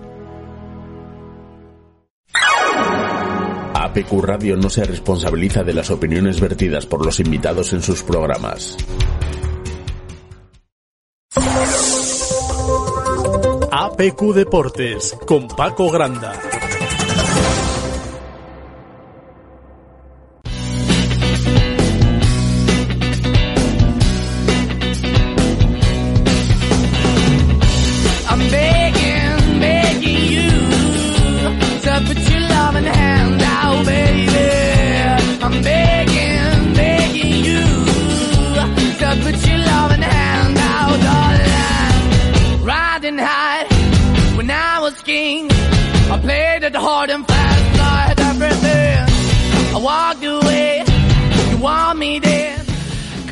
[3.74, 8.78] APQ Radio no se responsabiliza de las opiniones vertidas por los invitados en sus programas.
[13.70, 16.32] APQ Deportes con Paco Granda.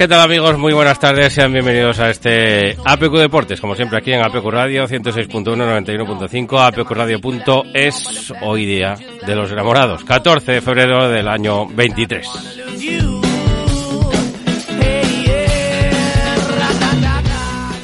[0.00, 0.56] ¿Qué tal amigos?
[0.56, 4.88] Muy buenas tardes, sean bienvenidos a este APQ Deportes, como siempre aquí en APQ Radio
[4.88, 8.94] 106.1, 91.5, apqradio.es, hoy día
[9.26, 12.26] de los enamorados, 14 de febrero del año 23.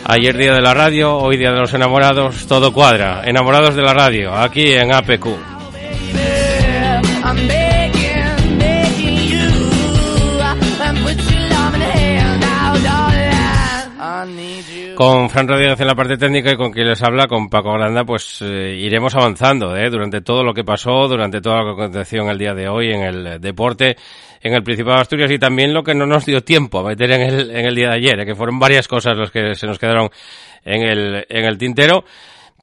[0.06, 3.92] Ayer día de la radio, hoy día de los enamorados, todo cuadra, enamorados de la
[3.92, 5.55] radio, aquí en APQ.
[14.96, 18.04] Con Fran Rodríguez en la parte técnica y con quien les habla, con Paco Granda,
[18.04, 19.90] pues eh, iremos avanzando ¿eh?
[19.90, 23.38] durante todo lo que pasó, durante toda la en el día de hoy en el
[23.38, 23.94] deporte,
[24.40, 27.10] en el Principado de Asturias y también lo que no nos dio tiempo a meter
[27.10, 28.24] en el, en el día de ayer, ¿eh?
[28.24, 30.08] que fueron varias cosas los que se nos quedaron
[30.64, 32.02] en el, en el tintero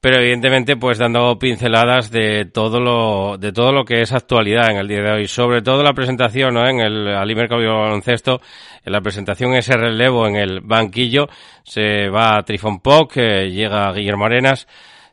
[0.04, 4.76] pero evidentemente pues dando pinceladas de todo lo de todo lo que es actualidad en
[4.76, 6.68] el día de hoy, sobre todo la presentación ¿no?
[6.68, 8.42] en el Alimerca Baloncesto,
[8.84, 11.30] en la presentación ese relevo en el banquillo,
[11.62, 14.68] se va a Trifon Poc, llega Guillermo Arenas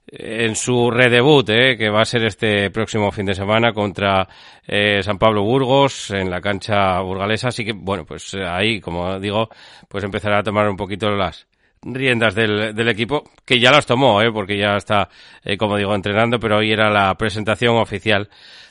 [0.07, 4.27] eh, en su redebut, eh, que va a ser este próximo fin de semana contra
[4.67, 7.47] eh, San Pablo Burgos en la cancha burgalesa.
[7.47, 9.47] Así que, bueno, pues ahí, como digo,
[9.87, 11.47] pues empezará a tomar un poquito las,
[11.83, 14.31] riendas del, del, equipo, que ya las tomó, ¿eh?
[14.31, 15.09] porque ya está,
[15.43, 18.29] eh, como digo, entrenando, pero hoy era la presentación oficial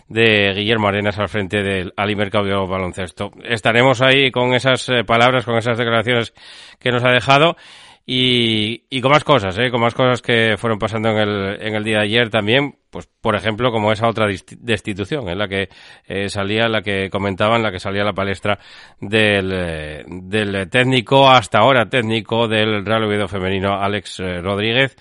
[0.09, 3.31] de Guillermo Arenas al frente del Alimercado Baloncesto.
[3.45, 6.35] Estaremos ahí con esas eh, palabras, con esas declaraciones
[6.79, 7.57] que nos ha dejado
[8.07, 9.71] y, y con más cosas, ¿eh?
[9.71, 13.09] con más cosas que fueron pasando en el, en el día de ayer también, pues
[13.21, 15.69] por ejemplo como esa otra destitución, en la que
[16.07, 18.59] eh, salía, la que comentaban, la que salía la palestra
[19.01, 24.97] del, eh, del técnico, hasta ahora técnico del Real Oviedo femenino, Alex eh, Rodríguez,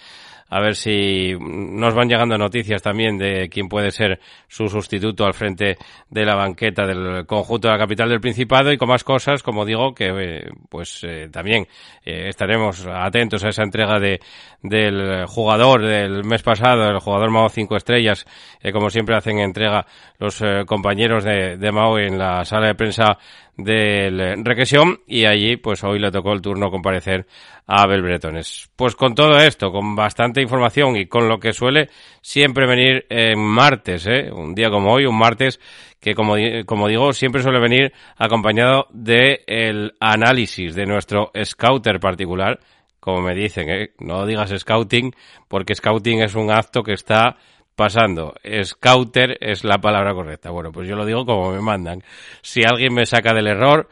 [0.50, 5.34] a ver si nos van llegando noticias también de quién puede ser su sustituto al
[5.34, 5.78] frente
[6.10, 8.72] de la banqueta del conjunto de la capital del Principado.
[8.72, 11.68] Y con más cosas, como digo, que eh, pues eh, también
[12.04, 14.20] eh, estaremos atentos a esa entrega de
[14.62, 18.26] del jugador del mes pasado, el jugador Mao 5 estrellas,
[18.74, 19.86] como siempre hacen entrega
[20.18, 23.18] los compañeros de, de Mao en la sala de prensa
[23.64, 27.26] del Requesión y allí pues hoy le tocó el turno comparecer
[27.68, 28.70] a Abel Bretones.
[28.76, 31.90] Pues con todo esto, con bastante información y con lo que suele
[32.22, 34.30] siempre venir en martes, ¿eh?
[34.32, 35.60] un día como hoy, un martes
[36.00, 42.60] que como, como digo siempre suele venir acompañado de el análisis de nuestro scouter particular,
[43.00, 43.92] como me dicen, ¿eh?
[44.00, 45.14] no digas scouting
[45.48, 47.38] porque scouting es un acto que está
[47.80, 48.36] pasando.
[48.62, 50.50] Scouter es la palabra correcta.
[50.50, 52.04] Bueno, pues yo lo digo como me mandan.
[52.42, 53.88] Si alguien me saca del error,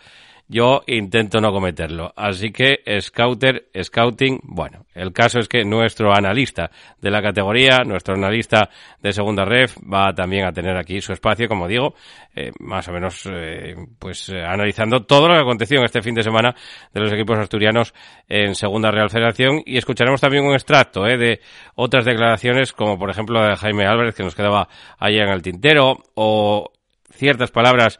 [0.47, 2.13] yo intento no cometerlo.
[2.15, 6.71] Así que Scouter, Scouting, bueno, el caso es que nuestro analista
[7.01, 8.69] de la categoría, nuestro analista
[9.01, 11.95] de segunda ref, va también a tener aquí su espacio, como digo,
[12.35, 16.15] eh, más o menos, eh, pues eh, analizando todo lo que aconteció en este fin
[16.15, 16.55] de semana
[16.94, 17.94] de los equipos asturianos
[18.29, 21.41] en segunda Real Federación y escucharemos también un extracto de
[21.75, 25.97] otras declaraciones, como por ejemplo de Jaime Álvarez, que nos quedaba ayer en el tintero,
[26.15, 26.71] o
[27.17, 27.99] ciertas palabras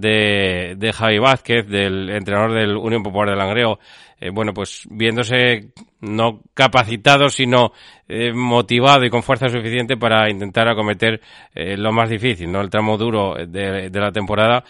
[0.00, 3.78] de, de Javi Vázquez, del entrenador del Unión Popular de Langreo,
[4.20, 7.72] eh, bueno, pues viéndose no capacitado, sino
[8.08, 11.20] eh, motivado y con fuerza suficiente para intentar acometer
[11.54, 12.60] eh, lo más difícil, ¿no?
[12.60, 14.64] El tramo duro de, de la temporada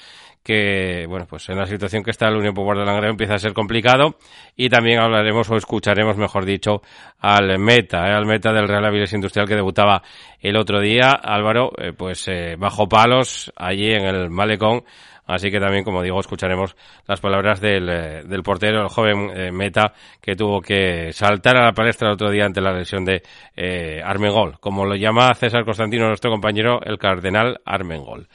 [0.49, 3.39] que, bueno, pues en la situación que está el Unión Popular de Langreo empieza a
[3.39, 4.17] ser complicado
[4.57, 6.81] y también hablaremos o escucharemos, mejor dicho,
[7.19, 8.15] al meta, ¿eh?
[8.15, 10.03] al meta del Real Avilés Industrial que debutaba
[10.41, 14.85] el otro día, Álvaro, eh, pues eh, bajo palos allí en el Malecón,
[15.29, 16.75] Así que también, como digo, escucharemos
[17.07, 19.93] las palabras del, eh, del portero, el joven eh, Meta,
[20.23, 23.23] que tuvo que saltar a la palestra el otro día ante la lesión de
[23.55, 28.27] eh, Armengol, como lo llama César Constantino, nuestro compañero, el cardenal Armengol.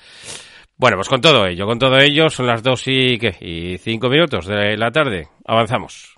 [0.83, 3.37] Bueno, pues con todo ello, con todo ello, son las dos y, ¿qué?
[3.39, 5.29] y cinco minutos de la tarde.
[5.45, 6.17] Avanzamos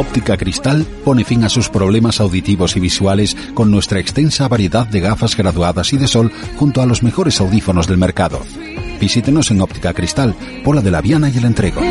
[0.00, 4.98] Óptica Cristal pone fin a sus problemas auditivos y visuales con nuestra extensa variedad de
[4.98, 8.40] gafas graduadas y de sol junto a los mejores audífonos del mercado.
[8.98, 11.82] Visítenos en Óptica Cristal, Pola de la Viana y el Entrego.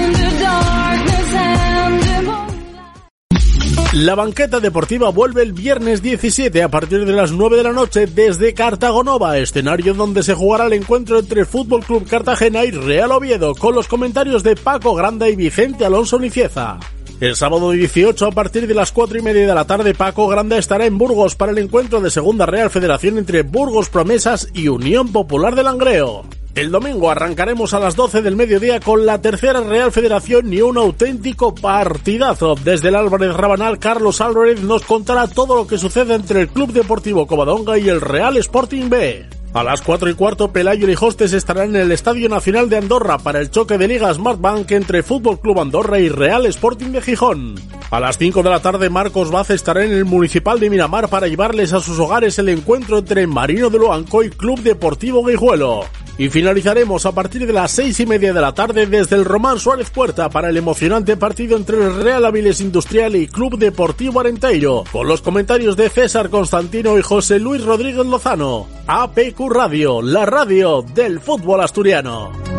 [3.93, 8.07] La banqueta deportiva vuelve el viernes 17 a partir de las 9 de la noche
[8.07, 13.53] desde Cartagonova, escenario donde se jugará el encuentro entre Fútbol Club Cartagena y Real Oviedo,
[13.53, 16.79] con los comentarios de Paco Granda y Vicente Alonso Nicieza.
[17.19, 20.57] El sábado 18 a partir de las 4 y media de la tarde Paco Grande
[20.57, 25.11] estará en Burgos para el encuentro de Segunda Real Federación entre Burgos Promesas y Unión
[25.11, 26.23] Popular de Langreo.
[26.55, 30.77] El domingo arrancaremos a las 12 del mediodía con la tercera Real Federación y un
[30.77, 32.55] auténtico partidazo.
[32.55, 36.71] Desde el Álvarez Rabanal, Carlos Álvarez nos contará todo lo que sucede entre el Club
[36.71, 39.38] Deportivo Covadonga y el Real Sporting B.
[39.51, 43.17] A las 4 y cuarto, Pelayo y Hostes estarán en el Estadio Nacional de Andorra
[43.17, 47.55] para el choque de Liga Smartbank entre Fútbol Club Andorra y Real Sporting de Gijón.
[47.91, 51.27] A las 5 de la tarde, Marcos Vaz estará en el Municipal de Miramar para
[51.27, 55.85] llevarles a sus hogares el encuentro entre Marino de Loanco y Club Deportivo Guijuelo.
[56.19, 59.57] Y finalizaremos a partir de las seis y media de la tarde desde el Román
[59.57, 64.83] Suárez Puerta para el emocionante partido entre el Real Aviles Industrial y Club Deportivo Arenteiro,
[64.91, 68.67] con los comentarios de César Constantino y José Luis Rodríguez Lozano.
[68.85, 72.58] APQ Radio, la radio del fútbol asturiano.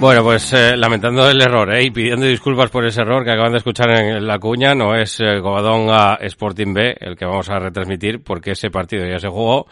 [0.00, 1.84] Bueno, pues eh, lamentando el error ¿eh?
[1.84, 5.20] y pidiendo disculpas por ese error que acaban de escuchar en la cuña, no es
[5.20, 5.42] eh,
[6.22, 9.66] Sporting B el que vamos a retransmitir porque ese partido ya se jugó,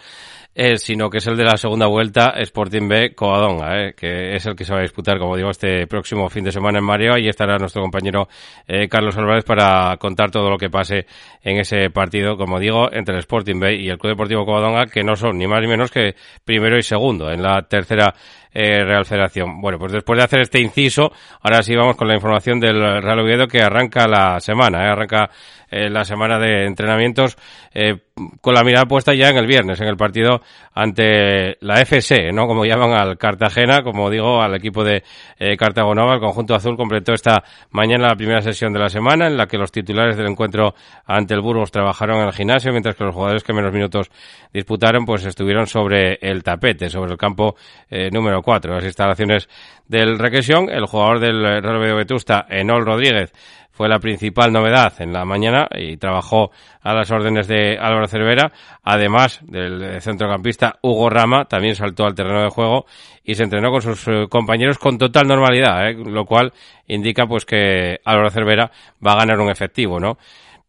[0.61, 4.45] eh, sino que es el de la segunda vuelta Sporting B Covadonga, eh, que es
[4.45, 7.15] el que se va a disputar, como digo, este próximo fin de semana en Mario.
[7.15, 8.27] Ahí estará nuestro compañero
[8.67, 11.07] eh, Carlos Álvarez para contar todo lo que pase
[11.45, 15.05] en ese partido, como digo, entre el Sporting B y el Club Deportivo Covadonga, que
[15.05, 18.13] no son ni más ni menos que primero y segundo en la tercera
[18.53, 19.61] eh, Real Federación.
[19.61, 21.11] Bueno, pues después de hacer este inciso,
[21.43, 24.91] ahora sí vamos con la información del Real Oviedo que arranca la semana, ¿eh?
[24.91, 25.31] arranca
[25.71, 27.37] eh, la semana de entrenamientos
[27.73, 27.97] eh,
[28.41, 30.41] con la mirada puesta ya en el viernes, en el partido
[30.75, 32.47] ante la FC, ¿no?
[32.47, 35.03] Como llaman al Cartagena, como digo, al equipo de
[35.39, 39.37] eh, Cartagonova, el conjunto azul completó esta mañana la primera sesión de la semana en
[39.37, 40.75] la que los titulares del encuentro
[41.07, 44.11] ante el Burgos trabajaron en el gimnasio, mientras que los jugadores que menos minutos
[44.53, 47.57] disputaron, pues estuvieron sobre el tapete, sobre el campo
[47.91, 49.49] eh, número 4, las instalaciones
[49.87, 50.69] del Requesión.
[50.71, 53.33] El jugador del Real Vetusta, Enol Rodríguez,
[53.79, 56.51] fue la principal novedad en la mañana y trabajó
[56.83, 58.51] a las órdenes de Álvaro Cervera.
[58.83, 62.87] Además del centrocampista Hugo Rama, también saltó al terreno de juego
[63.23, 65.95] y se entrenó con sus eh, compañeros con total normalidad, ¿eh?
[65.95, 66.53] lo cual
[66.89, 68.73] indica pues que Álvaro Cervera
[69.07, 70.19] va a ganar un efectivo, ¿no?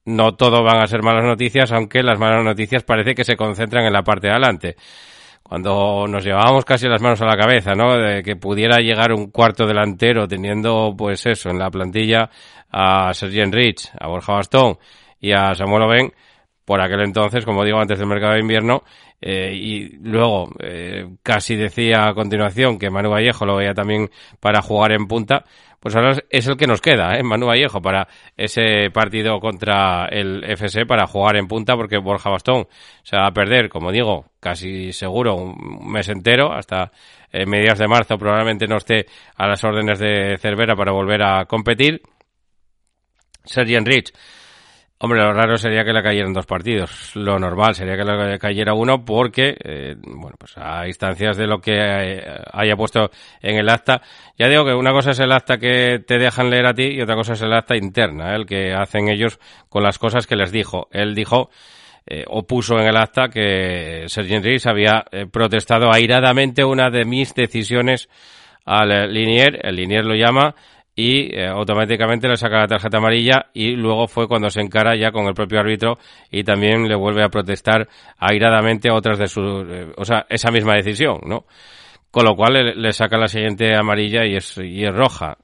[0.06, 3.86] No todo van a ser malas noticias, aunque las malas noticias parece que se concentran
[3.86, 4.76] en la parte de adelante
[5.50, 7.98] cuando nos llevábamos casi las manos a la cabeza, ¿no?
[7.98, 12.30] De que pudiera llegar un cuarto delantero teniendo, pues eso, en la plantilla
[12.70, 14.78] a Sergio Rich, a Borja Bastón
[15.20, 16.14] y a Samuel Oben,
[16.66, 18.84] por aquel entonces, como digo, antes del mercado de invierno,
[19.20, 24.62] eh, y luego eh, casi decía a continuación que Manu Vallejo lo veía también para
[24.62, 25.46] jugar en punta,
[25.80, 27.24] pues ahora es el que nos queda, ¿eh?
[27.24, 32.68] Manu Vallejo, para ese partido contra el FC, para jugar en punta, porque Borja Bastón
[33.04, 36.92] se va a perder, como digo, casi seguro un mes entero, hasta
[37.32, 39.06] eh, mediados de marzo probablemente no esté
[39.36, 42.02] a las órdenes de Cervera para volver a competir.
[43.46, 44.12] Sergi Enrich
[45.02, 47.16] Hombre, lo raro sería que le cayeran dos partidos.
[47.16, 51.62] Lo normal sería que le cayera uno porque, eh, bueno, pues a instancias de lo
[51.62, 53.10] que eh, haya puesto
[53.42, 54.02] en el acta.
[54.38, 57.02] Ya digo que una cosa es el acta que te dejan leer a ti y
[57.02, 59.40] otra cosa es el acta interna, el que hacen ellos
[59.70, 60.90] con las cosas que les dijo.
[60.92, 61.50] Él dijo,
[62.06, 67.34] eh, o puso en el acta que Sergio Enrique había protestado airadamente una de mis
[67.34, 68.10] decisiones
[68.66, 69.66] al Linier.
[69.66, 70.56] El Linier lo llama
[71.00, 75.12] y eh, automáticamente le saca la tarjeta amarilla y luego fue cuando se encara ya
[75.14, 75.98] con el propio árbitro
[76.30, 77.88] y también le vuelve a protestar
[78.18, 81.46] airadamente otras de sus, eh, o sea, esa misma decisión, ¿no?
[82.12, 85.38] Con lo cual le, le, saca la siguiente amarilla y es, y es roja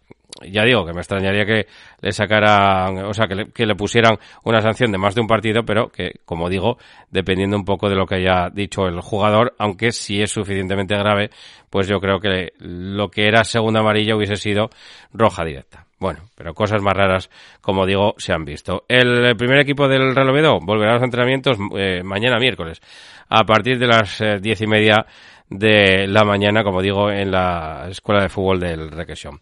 [0.44, 1.68] ya digo que me extrañaría que
[2.02, 5.28] le sacaran, o sea, que le, que le, pusieran una sanción de más de un
[5.28, 6.78] partido, pero que, como digo,
[7.10, 11.30] dependiendo un poco de lo que haya dicho el jugador, aunque si es suficientemente grave,
[11.70, 14.70] pues yo creo que lo que era segunda amarilla hubiese sido
[15.14, 15.86] roja directa.
[15.98, 17.30] Bueno, pero cosas más raras,
[17.62, 18.84] como digo, se han visto.
[18.90, 22.82] El primer equipo del Real Oviedo volverá a los entrenamientos eh, mañana miércoles,
[23.30, 25.06] a partir de las eh, diez y media
[25.50, 29.40] de la mañana, como digo, en la Escuela de Fútbol del Requesión.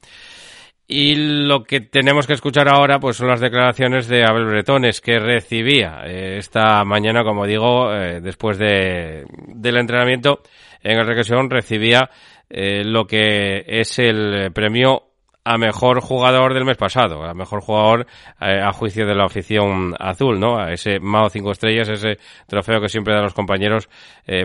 [0.86, 5.18] Y lo que tenemos que escuchar ahora pues son las declaraciones de Abel Bretones que
[5.18, 10.42] recibía eh, esta mañana, como digo, eh, después de, del entrenamiento
[10.82, 12.10] en el regresión recibía
[12.50, 15.04] eh, lo que es el premio
[15.46, 18.06] a mejor jugador del mes pasado, a mejor jugador
[18.40, 20.58] a juicio de la afición azul, ¿no?
[20.58, 23.90] A ese Mao cinco estrellas, ese trofeo que siempre dan los compañeros,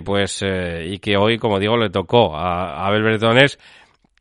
[0.05, 3.61] pues y que hoy, como digo, le tocó a Abel Bretones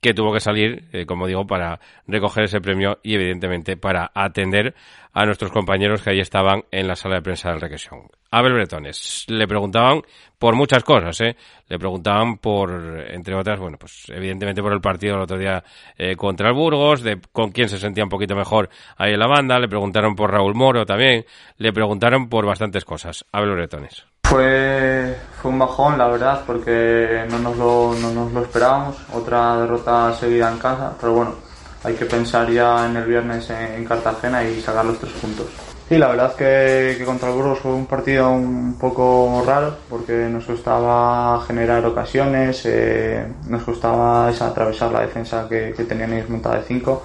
[0.01, 4.75] que tuvo que salir, eh, como digo, para recoger ese premio y evidentemente para atender
[5.13, 8.01] a nuestros compañeros que ahí estaban en la sala de prensa del Requesión.
[8.29, 10.01] Abel Bretones, le preguntaban
[10.37, 11.35] por muchas cosas, ¿eh?
[11.67, 15.63] Le preguntaban por, entre otras, bueno, pues evidentemente por el partido el otro día
[15.97, 19.27] eh, contra el Burgos, de con quién se sentía un poquito mejor ahí en la
[19.27, 21.25] banda, le preguntaron por Raúl Moro también,
[21.57, 23.25] le preguntaron por bastantes cosas.
[23.31, 24.05] Abel Bretones.
[24.29, 28.97] Fue, fue un bajón, la verdad, porque no nos, lo, no nos lo esperábamos.
[29.13, 31.35] Otra derrota seguida en casa, pero bueno,
[31.81, 35.45] hay que pensar ya en el viernes en, Cartagena y sacar los tres puntos.
[35.87, 40.27] Sí, la verdad que, que, contra el Burgos fue un partido un poco raro porque
[40.29, 46.29] nos costaba generar ocasiones, eh, nos costaba esa, atravesar la defensa que, que tenían ellos
[46.29, 47.03] montada de 5.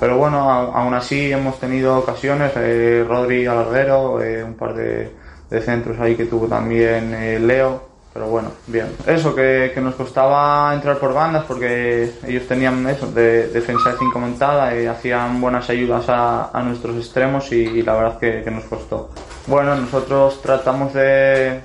[0.00, 5.60] Pero bueno, aún así hemos tenido ocasiones, eh, Rodri Alarguero, eh, un par de, de
[5.60, 7.96] centros ahí que tuvo también eh, Leo.
[8.12, 8.86] Pero bueno, bien.
[9.06, 13.98] Eso, que, que, nos costaba entrar por bandas porque ellos tenían eso, de defensa de
[13.98, 18.50] 5 montada y hacían buenas ayudas a, a nuestros extremos y, la verdad que, que,
[18.50, 19.10] nos costó.
[19.46, 21.60] Bueno, nosotros tratamos de,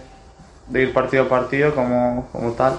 [0.67, 2.73] de ir partido a partido como, como tal,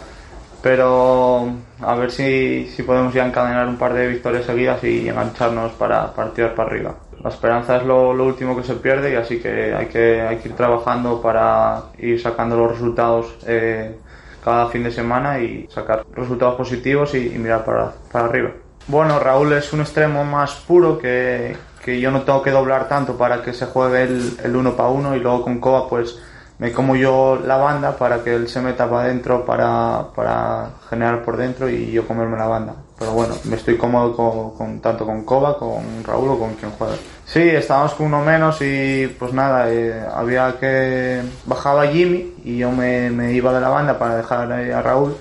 [0.62, 1.48] pero
[1.80, 6.12] a ver si, si podemos ya encadenar un par de victorias seguidas y engancharnos para,
[6.12, 9.74] para tirar para arriba la esperanza es lo, último que se pierde y así que
[9.74, 13.96] hay que, hay que ir trabajando para ir sacando los resultados eh,
[14.44, 18.50] cada fin de semana y sacar resultados positivos y, mirar para, para, arriba.
[18.88, 23.16] Bueno, Raúl es un extremo más puro que, que, yo no tengo que doblar tanto
[23.16, 26.20] para que se juegue el, el uno para uno y luego con Coba pues
[26.62, 31.24] me como yo la banda para que él se meta para adentro para, para generar
[31.24, 32.76] por dentro y yo comerme la banda.
[32.96, 36.94] Pero bueno, me estoy cómodo con, tanto con Koba, con Raúl o con quien juegue.
[37.26, 41.22] Sí, estábamos con uno menos y pues nada, eh, había que...
[41.46, 45.16] Bajaba Jimmy y yo me, me, iba de la banda para dejar a Raúl.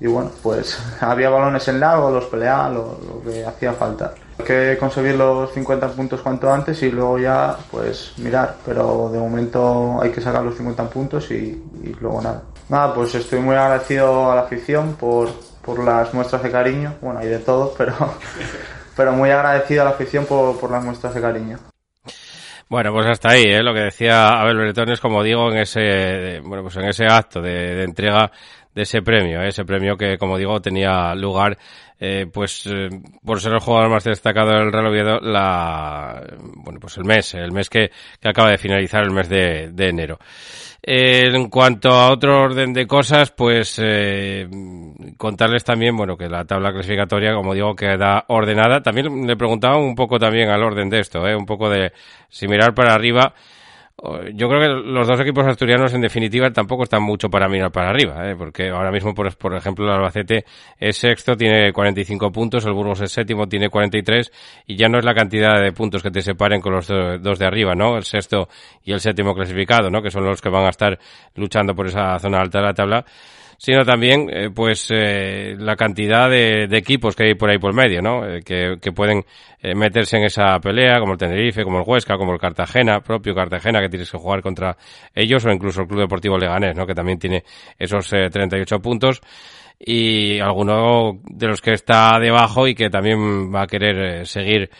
[0.00, 4.14] Y bueno, pues había balones en largo, los peleaba, lo, lo que hacía falta.
[4.38, 9.18] Hay que conseguir los 50 puntos cuanto antes y luego ya pues mirar, pero de
[9.18, 11.62] momento hay que sacar los 50 puntos y,
[12.00, 12.42] luego nada.
[12.68, 15.28] Nada, pues estoy muy agradecido a la afición por,
[15.62, 17.94] por las muestras de cariño, bueno, hay de todo, pero
[18.96, 21.58] pero muy agradecido a la afición por, por las muestras de cariño.
[22.68, 23.62] Bueno, pues hasta ahí, ¿eh?
[23.62, 27.82] lo que decía Abel Bretones, como digo, en ese, bueno, pues en ese acto de,
[27.82, 28.30] entrega
[28.74, 29.48] de ese premio, ¿eh?
[29.48, 31.58] ese premio que, como digo, tenía lugar,
[32.04, 32.88] eh, pues, eh,
[33.24, 36.20] por ser el jugador más destacado del Real Oviedo, la,
[36.56, 39.88] bueno, pues el mes, el mes que, que acaba de finalizar el mes de, de
[39.88, 40.18] enero.
[40.82, 44.48] Eh, en cuanto a otro orden de cosas, pues eh,
[45.16, 48.82] contarles también, bueno, que la tabla clasificatoria, como digo, queda ordenada.
[48.82, 51.36] También le preguntaba un poco también al orden de esto, ¿eh?
[51.36, 51.92] un poco de
[52.28, 53.32] si mirar para arriba
[54.34, 57.90] yo creo que los dos equipos asturianos en definitiva tampoco están mucho para mirar para
[57.90, 58.34] arriba, ¿eh?
[58.36, 60.44] porque ahora mismo, por, por ejemplo, el Albacete
[60.78, 64.32] es sexto, tiene 45 puntos, el Burgos es séptimo, tiene 43
[64.66, 67.46] y ya no es la cantidad de puntos que te separen con los dos de
[67.46, 67.96] arriba, ¿no?
[67.96, 68.48] El sexto
[68.82, 70.02] y el séptimo clasificado, ¿no?
[70.02, 70.98] Que son los que van a estar
[71.36, 73.04] luchando por esa zona alta de la tabla
[73.62, 78.02] sino también eh, pues eh, la cantidad de, equipos que hay por ahí por medio,
[78.02, 78.26] ¿no?
[78.26, 79.24] Eh, que, que, pueden
[79.76, 83.80] meterse en esa pelea, como el Tenerife, como el Huesca, como el Cartagena, propio Cartagena,
[83.80, 84.76] que tienes que jugar contra
[85.14, 86.84] ellos, o incluso el Club Deportivo Leganés, ¿no?
[86.84, 87.44] Que también tiene
[87.78, 89.20] esos 38 puntos
[89.78, 94.70] y alguno de los que está debajo y que también va a querer seguir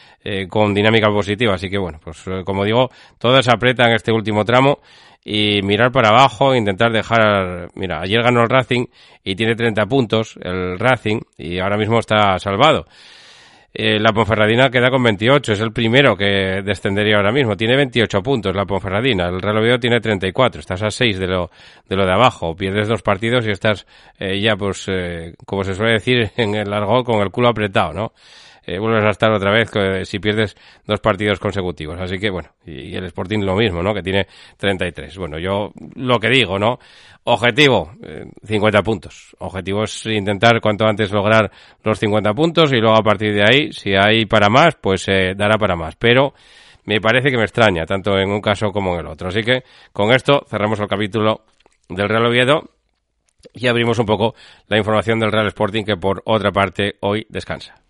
[0.49, 1.55] con dinámica positiva.
[1.55, 4.81] Así que bueno, pues como digo, aprieta en este último tramo
[5.25, 8.87] y mirar para abajo, intentar dejar, mira, ayer ganó el Racing
[9.23, 12.87] y tiene 30 puntos el Racing y ahora mismo está salvado.
[13.75, 17.57] Eh, la Ponferradina queda con 28, es el primero que descendería ahora mismo.
[17.57, 21.51] Tiene 28 puntos la Ponferradina, el Real Oviedo tiene 34, estás a 6 de lo,
[21.89, 22.55] de lo de abajo.
[22.55, 23.87] Pierdes dos partidos y estás
[24.19, 27.95] eh, ya, pues, eh, como se suele decir en el largo, con el culo apretado,
[27.95, 28.13] ¿no?
[28.65, 29.71] Eh, vuelves a estar otra vez
[30.09, 32.01] si pierdes dos partidos consecutivos.
[32.01, 33.93] Así que bueno, y, el Sporting lo mismo, ¿no?
[33.93, 34.27] Que tiene
[34.57, 35.17] 33.
[35.19, 36.79] Bueno, yo lo que digo, ¿no?
[37.25, 37.93] Objetivo,
[38.45, 39.37] 50 eh, puntos.
[39.39, 41.51] Objetivo es intentar cuanto antes lograr
[41.83, 45.35] los 50 puntos y luego a partir de ahí, si hay para más, pues eh,
[45.37, 45.97] dará para más.
[45.97, 46.35] Pero
[46.85, 49.29] me parece que me extraña, tanto en un caso como en el otro.
[49.29, 51.45] Así que con esto cerramos el capítulo
[51.89, 52.71] del Real Oviedo
[53.53, 54.35] y abrimos un poco
[54.69, 57.82] la información del Real Sporting que por otra parte hoy descansa.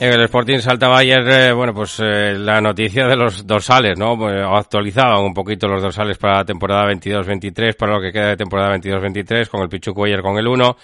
[0.00, 4.16] El Sporting saltaba ayer, eh, bueno, pues eh, la noticia de los dorsales, ¿no?
[4.16, 8.36] Pues, actualizaban un poquito los dorsales para la temporada 22-23, para lo que queda de
[8.38, 10.76] temporada 22-23, con el Pichu Cuellar con el 1,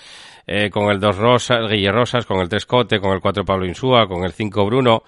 [0.46, 3.64] eh, con el 2 Rosas, Guille Rosas, con el 3 Cote, con el 4 Pablo
[3.64, 5.02] Insúa, con el 5 Bruno,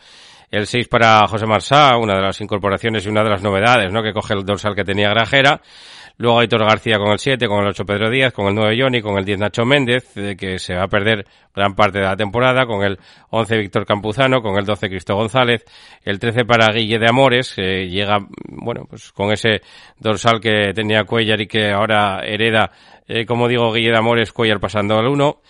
[0.50, 4.02] el 6 para José Marsá, una de las incorporaciones y una de las novedades, ¿no?
[4.02, 5.60] Que coge el dorsal que tenía Grajera.
[6.20, 9.00] Luego Aitor García con el 7, con el 8 Pedro Díaz, con el 9 Johnny,
[9.00, 12.66] con el 10 Nacho Méndez, que se va a perder gran parte de la temporada,
[12.66, 12.98] con el
[13.30, 15.64] 11 Víctor Campuzano, con el 12 Cristo González,
[16.02, 19.62] el 13 para Guille de Amores, que llega, bueno, pues con ese
[20.00, 22.72] dorsal que tenía Cuellar y que ahora hereda,
[23.06, 25.40] eh, como digo, Guille de Amores, Cuellar pasando al 1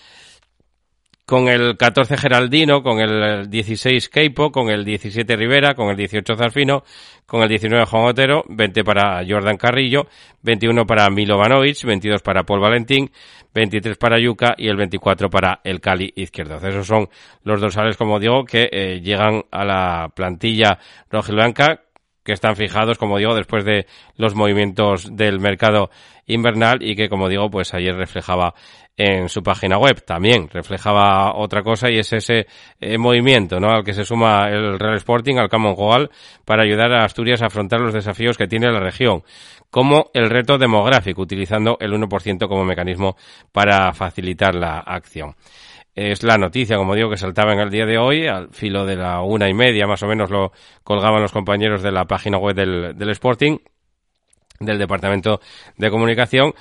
[1.29, 6.37] con el 14 Geraldino, con el 16 Keipo, con el 17 Rivera, con el 18
[6.37, 6.85] Zarfino,
[7.27, 10.07] con el 19 Juan Otero, 20 para Jordan Carrillo,
[10.41, 13.11] 21 para Milovanovic, 22 para Paul Valentín,
[13.53, 16.67] 23 para Yuca y el 24 para el Cali izquierdo.
[16.67, 17.11] Esos son
[17.45, 20.79] los dorsales, como digo, que eh, llegan a la plantilla
[21.11, 21.83] roja y blanca
[22.29, 23.87] que están fijados, como digo, después de
[24.19, 25.89] los movimientos del mercado
[26.27, 28.53] invernal y que, como digo, pues ayer reflejaba
[28.99, 30.05] en su página web.
[30.05, 32.47] También reflejaba otra cosa y es ese
[32.81, 33.71] eh, movimiento ¿no?
[33.71, 36.11] al que se suma el Real Sporting, al Camon Goal,
[36.45, 39.23] para ayudar a Asturias a afrontar los desafíos que tiene la región,
[39.71, 43.17] como el reto demográfico, utilizando el 1% como mecanismo
[43.53, 45.35] para facilitar la acción.
[45.95, 48.97] Es la noticia, como digo, que saltaba en el día de hoy, al filo de
[48.97, 50.53] la una y media más o menos lo
[50.85, 53.59] colgaban los compañeros de la página web del, del Sporting,
[54.61, 55.41] del Departamento
[55.77, 56.55] de Comunicación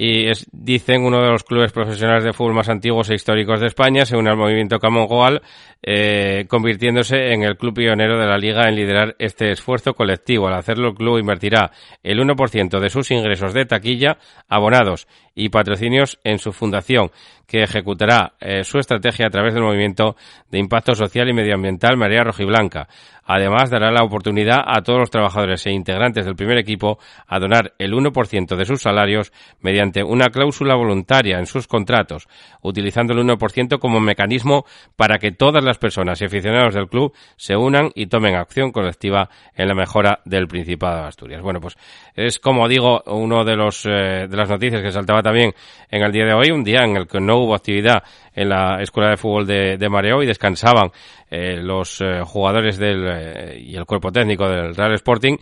[0.00, 3.66] y es, dicen, uno de los clubes profesionales de fútbol más antiguos e históricos de
[3.66, 5.42] España, según el movimiento Camon Goal,
[5.82, 10.46] eh, convirtiéndose en el club pionero de la liga en liderar este esfuerzo colectivo.
[10.46, 11.72] Al hacerlo, el club invertirá
[12.04, 17.12] el 1% de sus ingresos de taquilla, abonados y patrocinios en su fundación,
[17.46, 20.16] que ejecutará eh, su estrategia a través del movimiento
[20.50, 22.88] de impacto social y medioambiental María Rojiblanca.
[23.30, 27.74] Además, dará la oportunidad a todos los trabajadores e integrantes del primer equipo a donar
[27.78, 32.26] el 1% de sus salarios mediante una cláusula voluntaria en sus contratos,
[32.62, 34.64] utilizando el 1% como mecanismo
[34.96, 39.28] para que todas las personas y aficionados del club se unan y tomen acción colectiva
[39.54, 41.42] en la mejora del Principado de Asturias.
[41.42, 41.76] Bueno, pues
[42.14, 45.52] es como digo, uno de los eh, de las noticias que saltaba también
[45.90, 48.02] en el día de hoy, un día en el que no hubo actividad
[48.34, 50.90] en la Escuela de Fútbol de, de Mareo y descansaban
[51.30, 55.36] eh, los eh, jugadores del, eh, y el cuerpo técnico del Real Sporting.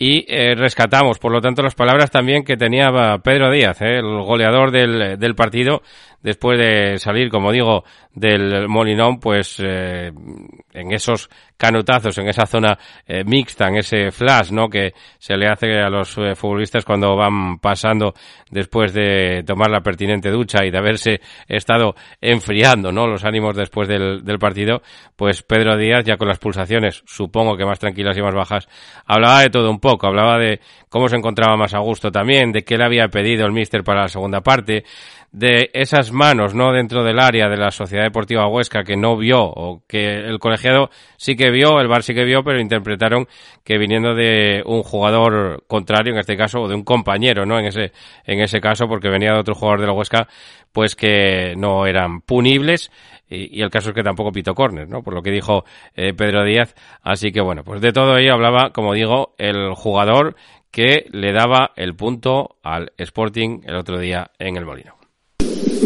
[0.00, 2.88] Y rescatamos, por lo tanto, las palabras también que tenía
[3.20, 5.82] Pedro Díaz, el goleador del, del partido,
[6.22, 11.28] después de salir, como digo, del Molinón, pues en esos
[11.58, 14.70] canutazos en esa zona eh, mixta, en ese flash, ¿no?
[14.70, 18.14] Que se le hace a los eh, futbolistas cuando van pasando
[18.50, 23.08] después de tomar la pertinente ducha y de haberse estado enfriando, ¿no?
[23.08, 24.82] Los ánimos después del, del partido,
[25.16, 28.68] pues Pedro Díaz, ya con las pulsaciones, supongo que más tranquilas y más bajas,
[29.04, 32.62] hablaba de todo un poco, hablaba de cómo se encontraba más a gusto también, de
[32.62, 34.84] qué le había pedido el míster para la segunda parte,
[35.32, 36.72] de esas manos, ¿no?
[36.72, 40.90] Dentro del área de la Sociedad Deportiva Huesca que no vio o que el colegiado
[41.16, 43.28] sí que vio, el Bar sí que vio, pero interpretaron
[43.62, 47.58] que viniendo de un jugador contrario, en este caso, o de un compañero, ¿no?
[47.58, 47.92] En ese,
[48.24, 50.28] en ese caso, porque venía de otro jugador de la Huesca,
[50.72, 52.90] pues que no eran punibles.
[53.28, 55.02] Y, el caso es que tampoco pito córner, ¿no?
[55.02, 55.64] Por lo que dijo
[55.94, 56.74] eh, Pedro Díaz.
[57.02, 60.36] Así que bueno, pues de todo ello hablaba, como digo, el jugador
[60.70, 64.97] que le daba el punto al Sporting el otro día en el Molino.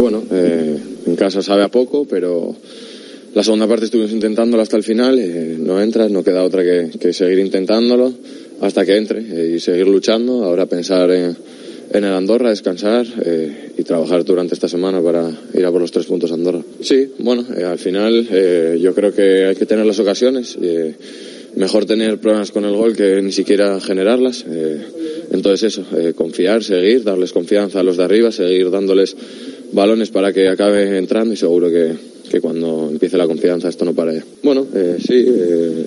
[0.03, 2.57] Bueno, eh, en casa sabe a poco, pero
[3.35, 7.13] la segunda parte estuvimos intentándolo hasta el final, eh, no entras, no queda otra que,
[7.13, 8.13] seguir intentándolo
[8.63, 10.43] hasta que entre eh, y seguir luchando.
[10.43, 11.37] Ahora pensar en,
[11.93, 13.07] el Andorra, descansar
[13.79, 16.63] y trabajar durante esta semana para ir a por los tres puntos Andorra.
[16.81, 20.59] Sí, bueno, al final yo creo que hay que tener las ocasiones.
[21.57, 24.45] Mejor tener problemas con el gol que ni siquiera generarlas.
[25.31, 25.85] entonces eso,
[26.15, 29.17] confiar, seguir, darles confianza a los de arriba, seguir dándoles
[29.73, 31.93] balones para que acabe entrando y seguro que,
[32.31, 34.23] que cuando empiece la confianza esto no pare.
[34.43, 35.87] Bueno, eh, sí, eh,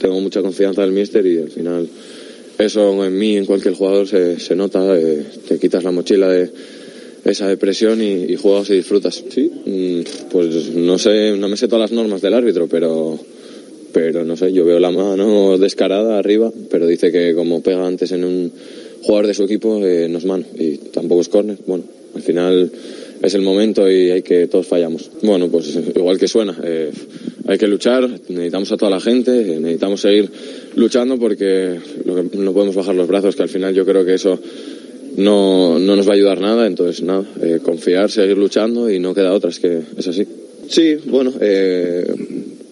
[0.00, 1.88] tengo mucha confianza en el míster y al final
[2.58, 6.50] eso en mí, en cualquier jugador se, se nota, eh, te quitas la mochila de
[7.24, 9.22] esa depresión y, y juegas y disfrutas.
[9.30, 13.18] Sí, mm, pues no sé, no me sé todas las normas del árbitro, pero
[13.92, 18.12] pero no sé, yo veo la mano descarada arriba, pero dice que como pega antes
[18.12, 18.52] en un
[19.02, 21.58] jugador de su equipo eh, no es mano y tampoco es córner.
[21.66, 22.70] Bueno, al final
[23.22, 25.10] es el momento y hay que todos fallamos.
[25.22, 26.90] Bueno, pues igual que suena, eh,
[27.46, 30.30] hay que luchar, necesitamos a toda la gente, necesitamos seguir
[30.74, 34.38] luchando porque no podemos bajar los brazos, que al final yo creo que eso
[35.16, 39.14] no, no nos va a ayudar nada, entonces nada, eh, confiar, seguir luchando y no
[39.14, 40.26] queda otra, es que es así.
[40.68, 42.06] Sí, bueno, eh,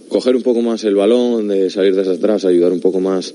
[0.08, 3.34] coger un poco más el balón, de salir desde atrás, ayudar un poco más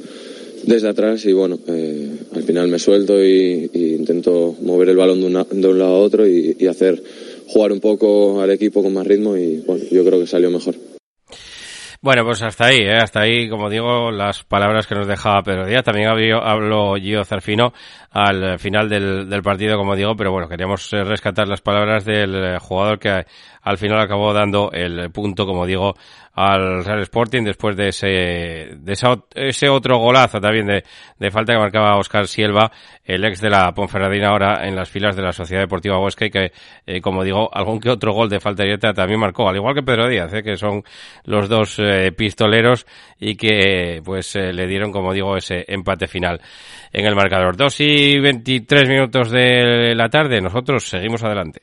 [0.63, 5.45] desde atrás y bueno, eh, al final me suelto y, intento mover el balón de,
[5.61, 7.01] de, un lado a otro y, y hacer
[7.47, 10.75] jugar un poco al equipo con más ritmo y bueno, yo creo que salió mejor.
[12.03, 12.95] Bueno, pues hasta ahí, ¿eh?
[12.97, 15.83] hasta ahí, como digo, las palabras que nos dejaba Pedro Díaz.
[15.83, 17.73] También habló Gio Zarfino
[18.09, 22.55] al final del, del, partido, como digo, pero bueno, queríamos eh, rescatar las palabras del
[22.55, 23.23] eh, jugador que
[23.61, 25.93] al final acabó dando el punto, como digo,
[26.33, 28.93] al Real Sporting después de ese, de
[29.35, 32.71] ese otro golazo también de, falta que marcaba Oscar Silva,
[33.03, 36.31] el ex de la Ponferradina ahora en las filas de la Sociedad Deportiva Huesca y
[36.31, 36.51] que,
[36.85, 39.83] eh, como digo, algún que otro gol de falta directa también marcó, al igual que
[39.83, 40.83] Pedro Díaz, eh, que son
[41.25, 42.85] los dos eh, pistoleros
[43.19, 46.41] y que pues le dieron, como digo, ese empate final
[46.91, 47.55] en el marcador.
[47.55, 51.61] Dos y veintitrés minutos de la tarde, nosotros seguimos adelante.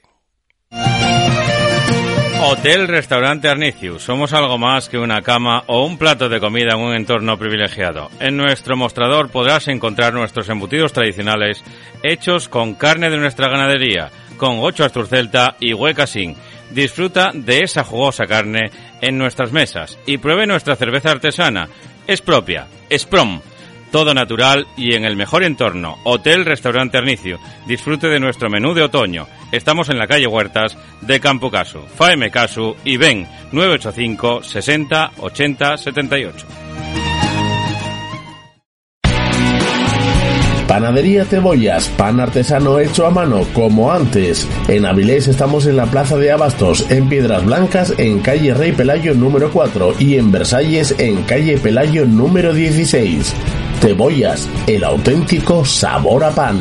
[2.41, 4.03] Hotel Restaurante Arnicius.
[4.03, 8.11] Somos algo más que una cama o un plato de comida en un entorno privilegiado.
[8.21, 11.65] En nuestro mostrador podrás encontrar nuestros embutidos tradicionales
[12.03, 16.37] hechos con carne de nuestra ganadería, con ocho asturcelta y huecasín.
[16.71, 21.69] Disfruta de esa jugosa carne en nuestras mesas y pruebe nuestra cerveza artesana.
[22.07, 23.41] Es propia, es prom
[23.91, 25.99] todo natural y en el mejor entorno.
[26.05, 27.39] Hotel Restaurante Arnicio.
[27.67, 29.27] Disfrute de nuestro menú de otoño.
[29.53, 31.81] Estamos en la calle Huertas de Campo Casu.
[31.97, 36.47] Faeme Casu y ven 985 60 80 78.
[40.69, 44.47] Panadería Cebollas, pan artesano hecho a mano, como antes.
[44.69, 49.15] En Avilés estamos en la Plaza de Abastos, en Piedras Blancas, en calle Rey Pelayo
[49.15, 53.35] número 4 y en Versalles, en calle Pelayo número 16.
[53.81, 56.59] Cebollas, el auténtico sabor a pan.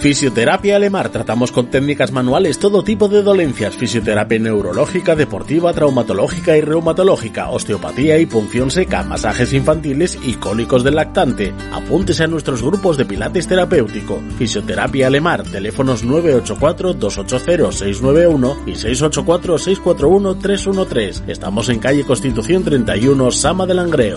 [0.00, 1.10] Fisioterapia Alemar.
[1.10, 3.76] Tratamos con técnicas manuales todo tipo de dolencias.
[3.76, 7.50] Fisioterapia neurológica, deportiva, traumatológica y reumatológica.
[7.50, 9.02] Osteopatía y punción seca.
[9.02, 11.52] Masajes infantiles y cólicos del lactante.
[11.70, 14.22] Apúntese a nuestros grupos de pilates terapéutico.
[14.38, 15.42] Fisioterapia Alemar.
[15.42, 21.28] Teléfonos 984-280-691 y 684-641-313.
[21.28, 24.16] Estamos en calle Constitución 31, Sama del Langreo.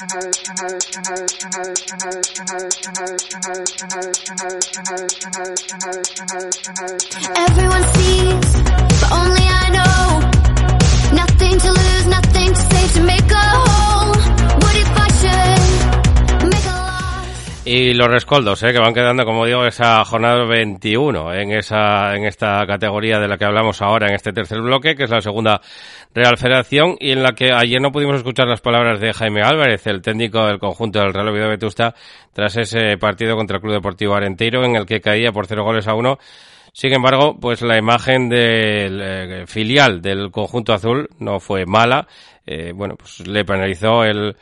[0.00, 0.14] Everyone
[7.94, 10.20] sees, but only I know.
[11.16, 14.17] Nothing to lose, nothing to save to make a whole.
[17.70, 18.72] Y los rescoldos, ¿eh?
[18.72, 23.36] que van quedando, como digo, esa jornada 21 en esa en esta categoría de la
[23.36, 25.60] que hablamos ahora en este tercer bloque, que es la segunda
[26.14, 29.86] Real Federación y en la que ayer no pudimos escuchar las palabras de Jaime Álvarez,
[29.86, 31.94] el técnico del conjunto del Real Oviedo Vetusta,
[32.32, 35.86] tras ese partido contra el Club Deportivo Arenteiro en el que caía por cero goles
[35.88, 36.16] a uno.
[36.72, 42.08] Sin embargo, pues la imagen del eh, filial del conjunto azul no fue mala.
[42.46, 44.36] Eh, bueno, pues le penalizó el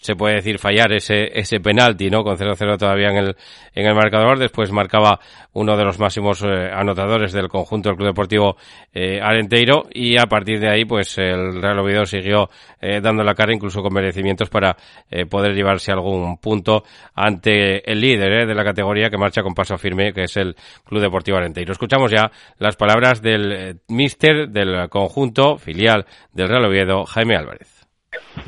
[0.00, 2.24] se puede decir fallar ese ese penalti, ¿no?
[2.24, 3.36] Con 0-0 todavía en el
[3.74, 5.20] en el marcador, después marcaba
[5.52, 8.56] uno de los máximos eh, anotadores del conjunto del Club Deportivo
[8.92, 13.34] eh, Arenteiro y a partir de ahí pues el Real Oviedo siguió eh, dando la
[13.34, 14.76] cara incluso con merecimientos para
[15.08, 16.82] eh, poder llevarse algún punto
[17.14, 20.56] ante el líder eh, de la categoría que marcha con paso firme que es el
[20.84, 21.72] Club Deportivo Arenteiro.
[21.72, 27.81] Escuchamos ya las palabras del míster del conjunto filial del Real Oviedo, Jaime Álvarez.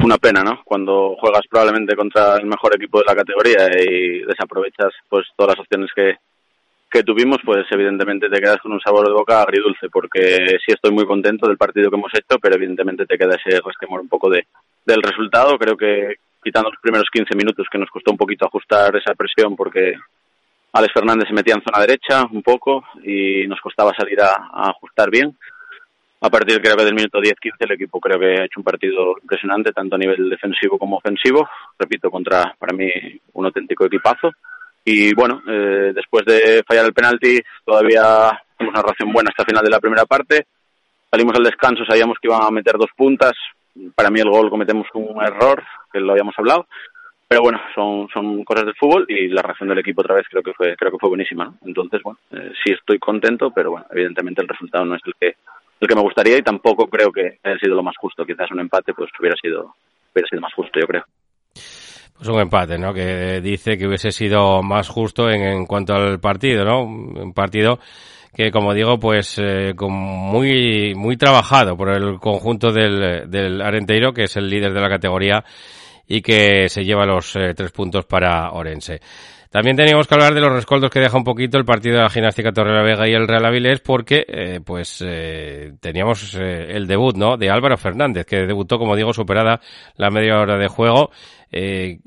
[0.03, 0.63] Una pena, ¿no?
[0.65, 5.61] Cuando juegas probablemente contra el mejor equipo de la categoría y desaprovechas pues todas las
[5.61, 6.17] opciones que,
[6.91, 10.93] que tuvimos, pues evidentemente te quedas con un sabor de boca agridulce, porque sí estoy
[10.93, 14.29] muy contento del partido que hemos hecho, pero evidentemente te queda ese resquemor un poco
[14.31, 14.47] de,
[14.85, 15.59] del resultado.
[15.59, 19.57] Creo que quitando los primeros 15 minutos, que nos costó un poquito ajustar esa presión,
[19.57, 19.95] porque
[20.73, 24.71] Alex Fernández se metía en zona derecha un poco y nos costaba salir a, a
[24.71, 25.37] ajustar bien
[26.25, 29.15] a partir creo que del minuto 10-15 el equipo creo que ha hecho un partido
[29.21, 31.47] impresionante tanto a nivel defensivo como ofensivo.
[31.79, 32.89] Repito contra para mí
[33.35, 34.31] un auténtico equipazo.
[34.87, 39.49] Y bueno eh, después de fallar el penalti todavía tenemos una reacción buena hasta el
[39.49, 40.47] final de la primera parte.
[41.11, 43.33] Salimos al descanso sabíamos que iban a meter dos puntas.
[43.95, 46.67] Para mí el gol cometemos un error que lo habíamos hablado.
[47.29, 50.43] Pero bueno son son cosas del fútbol y la reacción del equipo otra vez creo
[50.43, 51.59] que fue creo que fue buenísima ¿no?
[51.67, 55.37] entonces bueno eh, sí estoy contento pero bueno evidentemente el resultado no es el que
[55.81, 58.25] el que me gustaría y tampoco creo que haya sido lo más justo.
[58.25, 59.75] Quizás un empate pues hubiera sido
[60.13, 61.05] hubiera sido más justo, yo creo.
[62.17, 62.95] Pues un empate, ¿no?
[62.95, 66.85] Que dice que hubiese sido más justo en, cuanto al partido, ¿no?
[66.85, 67.81] Un partido
[68.33, 74.25] que, como digo, pues eh, muy muy trabajado por el conjunto del, del Arenteiro, que
[74.25, 75.45] es el líder de la categoría
[76.07, 79.01] y que se lleva los eh, tres puntos para Orense.
[79.55, 82.11] También teníamos que hablar de los rescoldos que deja un poquito el partido de la
[82.11, 86.89] gimnástica Torre la Vega y el Real Avilés porque eh, pues eh, teníamos eh, el
[86.89, 87.37] debut ¿no?
[87.37, 89.61] de Álvaro Fernández que debutó como digo superada
[89.95, 91.13] la media hora de juego
[91.53, 92.01] eh,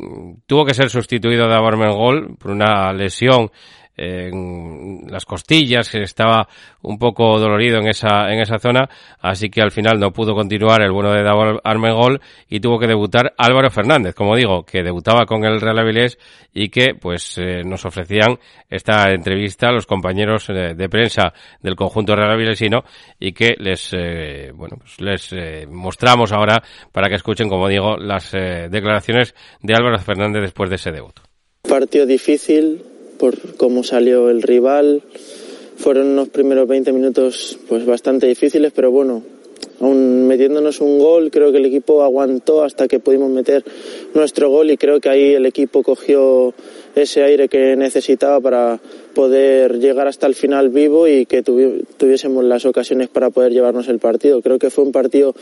[0.45, 3.49] tuvo que ser sustituido de Abarmengol por una lesión
[3.97, 6.47] en las costillas, que estaba
[6.83, 8.87] un poco dolorido en esa, en esa zona,
[9.19, 12.87] así que al final no pudo continuar el bueno de Davor Armengol y tuvo que
[12.87, 16.19] debutar Álvaro Fernández, como digo, que debutaba con el Real Avilés
[16.53, 18.37] y que pues eh, nos ofrecían
[18.69, 22.83] esta entrevista a los compañeros eh, de prensa del conjunto Real Avilesino
[23.19, 28.31] y que les, eh, bueno, pues les mostramos ahora para que escuchen, como digo, las
[28.31, 31.19] declaraciones de Álvaro Fernández después de ese debut.
[31.67, 32.81] Partido difícil,
[33.17, 35.03] por cómo salió el rival.
[35.77, 39.23] Fueron unos primeros 20 minutos pues bastante difíciles, pero bueno,
[39.79, 43.63] aún metiéndonos un gol, creo que el equipo aguantó hasta que pudimos meter
[44.13, 46.53] nuestro gol y creo que ahí el equipo cogió
[47.01, 48.79] ese aire que necesitaba para
[49.13, 53.87] poder llegar hasta el final vivo y que tuvi tuviésemos las ocasiones para poder llevarnos
[53.87, 54.41] el partido.
[54.41, 55.35] Creo que fue un partido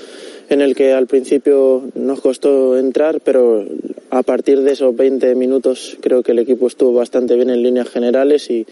[0.49, 3.65] en el que al principio nos costó entrar, pero
[4.09, 7.89] a partir de esos 20 minutos creo que el equipo estuvo bastante bien en líneas
[7.89, 8.65] generales y,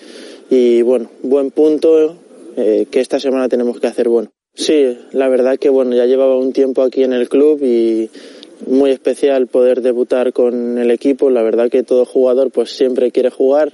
[0.49, 2.15] y bueno, buen punto
[2.55, 4.31] eh, que esta semana tenemos que hacer bueno.
[4.55, 8.09] Sí, la verdad que bueno, ya llevaba un tiempo aquí en el club y
[8.67, 11.29] muy especial poder debutar con el equipo.
[11.29, 13.73] La verdad que todo jugador pues siempre quiere jugar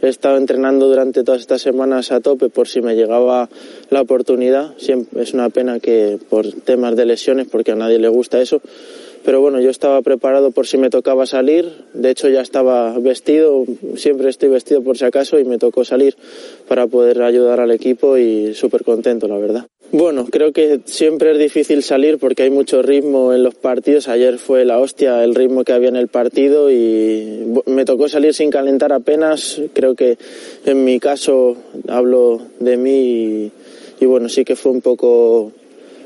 [0.00, 3.48] he estado entrenando durante todas estas semanas a tope por si me llegaba
[3.90, 4.74] la oportunidad.
[5.16, 8.60] Es una pena que por temas de lesiones, porque a nadie le gusta eso,
[9.24, 13.64] pero bueno, yo estaba preparado por si me tocaba salir, de hecho ya estaba vestido,
[13.96, 16.16] siempre estoy vestido por si acaso y me tocó salir
[16.66, 19.66] para poder ayudar al equipo y súper contento, la verdad.
[19.90, 24.08] Bueno, creo que siempre es difícil salir porque hay mucho ritmo en los partidos.
[24.08, 28.34] Ayer fue la hostia el ritmo que había en el partido y me tocó salir
[28.34, 29.62] sin calentar apenas.
[29.72, 30.18] Creo que
[30.66, 31.56] en mi caso
[31.88, 33.52] hablo de mí y,
[34.00, 35.52] y bueno, sí que fue un poco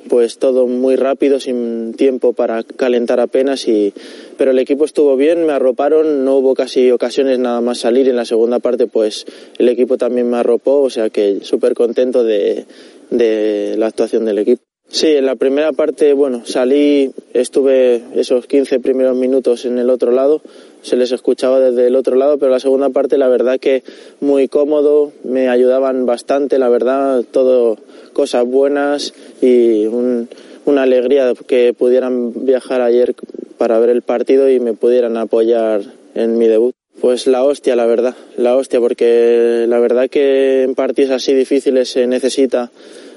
[0.08, 3.92] pues todo muy rápido, sin tiempo para calentar apenas y
[4.36, 8.16] pero el equipo estuvo bien, me arroparon, no hubo casi ocasiones nada más salir en
[8.16, 9.26] la segunda parte pues
[9.58, 12.66] el equipo también me arropó, o sea que súper contento de,
[13.10, 14.62] de la actuación del equipo.
[14.88, 20.12] Sí, en la primera parte, bueno, salí, estuve esos 15 primeros minutos en el otro
[20.12, 20.42] lado,
[20.82, 23.82] se les escuchaba desde el otro lado, pero la segunda parte la verdad que
[24.20, 27.78] muy cómodo, me ayudaban bastante, la verdad, todo
[28.12, 30.28] cosas buenas y un,
[30.64, 33.14] una alegría que pudieran viajar ayer
[33.58, 35.82] para ver el partido y me pudieran apoyar
[36.14, 36.74] en mi debut.
[37.00, 41.88] Pues la hostia, la verdad, la hostia, porque la verdad que en partidos así difíciles
[41.88, 42.70] se necesita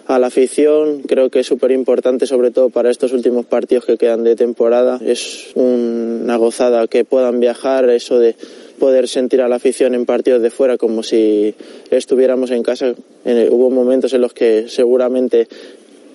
[0.08, 1.02] a la afición.
[1.02, 5.00] Creo que es súper importante, sobre todo para estos últimos partidos que quedan de temporada.
[5.04, 8.36] Es una gozada que puedan viajar, eso de
[8.80, 11.56] poder sentir a la afición en partidos de fuera como si
[11.89, 12.94] estuviéramos en casa.
[13.26, 15.48] Hubo momentos en los que seguramente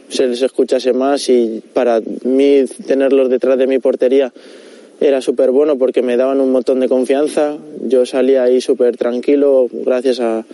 [0.09, 4.33] se les escuchase más y para mí tenerlos detrás de mi portería
[5.01, 7.57] era súper bueno porque me daban un montón de confianza.
[7.87, 10.45] Yo salía ahí súper tranquilo gracias a,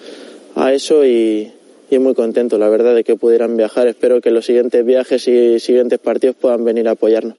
[0.55, 1.51] a eso y,
[1.90, 3.87] y muy contento, la verdad, de que pudieran viajar.
[3.87, 7.37] Espero que los siguientes viajes y siguientes partidos puedan venir a apoyarnos.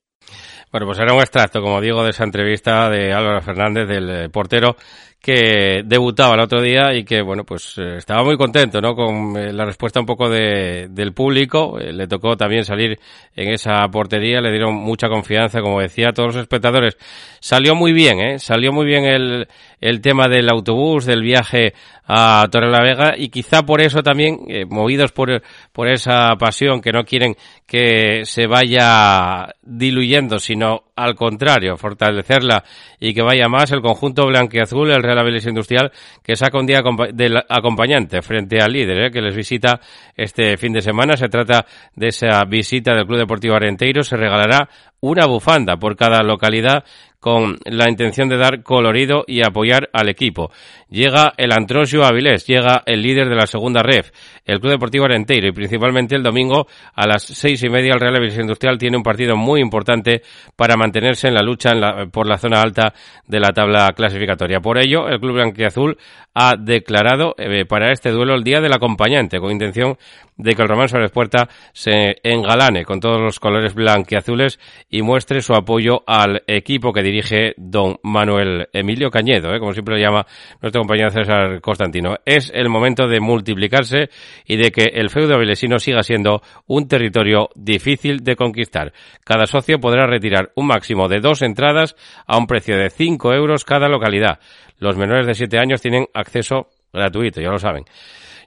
[0.71, 4.29] Bueno, pues era un extracto, como digo, de esa entrevista de Álvaro Fernández, del eh,
[4.29, 4.75] portero,
[5.21, 8.93] que debutaba el otro día y que, bueno, pues eh, estaba muy contento, ¿no?
[8.93, 11.77] Con eh, la respuesta un poco de, del público.
[11.79, 12.99] Le tocó también salir
[13.33, 16.97] en esa portería, le dieron mucha confianza, como decía, a todos los espectadores.
[17.39, 18.37] Salió muy bien, ¿eh?
[18.37, 19.47] Salió muy bien el,
[19.79, 21.73] el tema del autobús, del viaje
[22.07, 25.41] a Torre la Vega y quizá por eso también, eh, movidos por,
[25.73, 32.63] por esa pasión que no quieren que se vaya diluyendo, sino al contrario, fortalecerla
[32.99, 35.91] y que vaya más el conjunto blanqueazul, el Real Avilés Industrial,
[36.23, 36.81] que saca un día
[37.13, 39.11] del acompañante frente al líder, ¿eh?
[39.11, 39.79] que les visita
[40.15, 41.17] este fin de semana.
[41.17, 41.65] Se trata
[41.95, 44.01] de esa visita del Club Deportivo Arenteiro.
[44.01, 44.69] Se regalará
[45.01, 46.83] una bufanda por cada localidad
[47.19, 50.51] con la intención de dar colorido y apoyar al equipo.
[50.89, 54.11] Llega el Antrosio Avilés, llega el líder de la segunda ref,
[54.45, 58.15] el Club Deportivo Arenteiro y principalmente el domingo a las seis y media el Real
[58.15, 60.21] Avilés Industrial tiene un partido muy importante
[60.55, 62.93] para mantenerse en la lucha en la, por la zona alta
[63.25, 64.59] de la tabla clasificatoria.
[64.59, 65.97] Por ello, el Club Blanquiazul
[66.33, 69.97] ha declarado eh, para este duelo el día del acompañante con intención
[70.37, 75.41] de que el Román Suárez Puerta se engalane con todos los colores blanquiazules y muestre
[75.41, 79.59] su apoyo al equipo que dirige don Manuel Emilio Cañedo, ¿eh?
[79.59, 80.25] como siempre le llama
[80.61, 82.17] nuestro compañero César Constantino.
[82.25, 84.09] Es el momento de multiplicarse
[84.45, 88.93] y de que el feudo avilesino siga siendo un territorio difícil de conquistar.
[89.23, 93.65] Cada socio podrá retirar un máximo de dos entradas a un precio de cinco euros
[93.65, 94.39] cada localidad.
[94.79, 97.85] Los menores de siete años tienen acceso gratuito, ya lo saben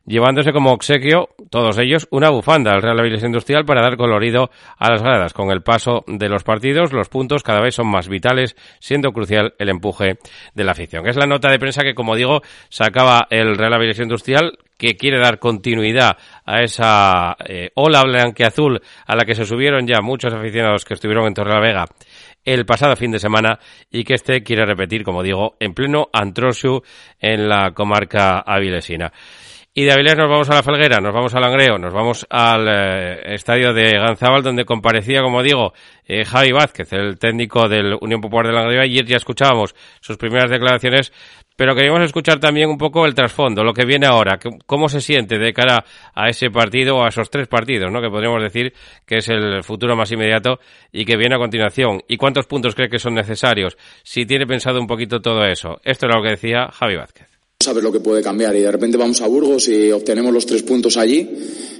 [0.07, 4.91] llevándose como obsequio, todos ellos, una bufanda al Real Avilés Industrial para dar colorido a
[4.91, 5.33] las gradas.
[5.33, 9.55] Con el paso de los partidos, los puntos cada vez son más vitales, siendo crucial
[9.59, 10.19] el empuje
[10.55, 11.07] de la afición.
[11.07, 15.19] Es la nota de prensa que, como digo, sacaba el Real Avilés Industrial, que quiere
[15.19, 20.87] dar continuidad a esa eh, ola blanqueazul a la que se subieron ya muchos aficionados
[20.87, 21.85] que estuvieron en Torre la Vega
[22.45, 23.59] el pasado fin de semana
[23.91, 26.83] y que este quiere repetir, como digo, en pleno Antrosiu
[27.19, 29.13] en la comarca avilesina.
[29.73, 32.67] Y de Avilés nos vamos a la Felguera, nos vamos al Langreo, nos vamos al
[32.69, 38.21] eh, estadio de Ganzábal, donde comparecía, como digo, eh, Javi Vázquez, el técnico del Unión
[38.21, 38.83] Popular de Langreo.
[38.83, 41.13] Ayer ya escuchábamos sus primeras declaraciones,
[41.55, 45.39] pero queríamos escuchar también un poco el trasfondo, lo que viene ahora, cómo se siente
[45.39, 45.85] de cara
[46.17, 48.03] a ese partido o a esos tres partidos, ¿no?
[48.03, 48.73] Que podríamos decir
[49.07, 50.59] que es el futuro más inmediato
[50.91, 52.03] y que viene a continuación.
[52.09, 53.79] ¿Y cuántos puntos cree que son necesarios?
[54.03, 55.81] Si tiene pensado un poquito todo eso.
[55.85, 57.30] Esto era lo que decía Javi Vázquez
[57.63, 58.57] sabes lo que puede cambiar.
[58.57, 61.29] Y de repente vamos a Burgos y obtenemos los tres puntos allí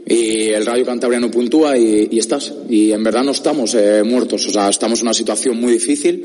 [0.07, 2.53] y el Rayo Cantabria no puntúa y, y estás.
[2.69, 6.23] Y en verdad no estamos eh, muertos, o sea, estamos en una situación muy difícil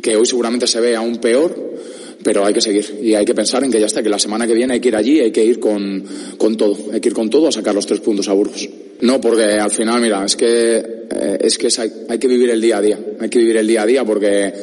[0.00, 1.74] que hoy seguramente se ve aún peor,
[2.22, 3.00] pero hay que seguir.
[3.02, 4.88] Y hay que pensar en que ya está, que la semana que viene hay que
[4.88, 6.02] ir allí, hay que ir con,
[6.38, 8.66] con todo, hay que ir con todo a sacar los tres puntos a Burgos.
[9.02, 10.76] No, porque al final, mira, es que,
[11.10, 13.58] eh, es que es, hay, hay que vivir el día a día, hay que vivir
[13.58, 14.54] el día a día porque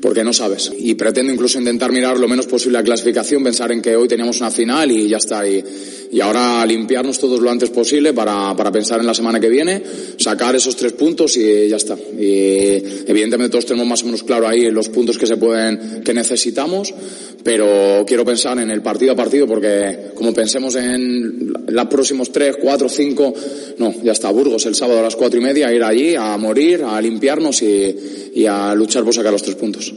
[0.00, 0.72] porque no sabes.
[0.78, 4.40] Y pretendo incluso intentar mirar lo menos posible la clasificación, pensar en que hoy teníamos
[4.40, 5.46] una final y ya está.
[5.46, 5.62] Y,
[6.20, 9.80] ahora limpiarnos todos lo antes posible para, para pensar en la semana que viene,
[10.16, 11.96] sacar esos tres puntos y ya está.
[11.96, 16.12] Y evidentemente todos tenemos más o menos claro ahí los puntos que se pueden, que
[16.12, 16.92] necesitamos,
[17.44, 22.56] pero quiero pensar en el partido a partido porque como pensemos en los próximos tres,
[22.60, 23.32] cuatro, cinco,
[23.78, 24.30] no, ya está.
[24.30, 28.46] Burgos el sábado a las cuatro y media, ir allí a morir, a limpiarnos y
[28.46, 29.89] a luchar por sacar los tres puntos.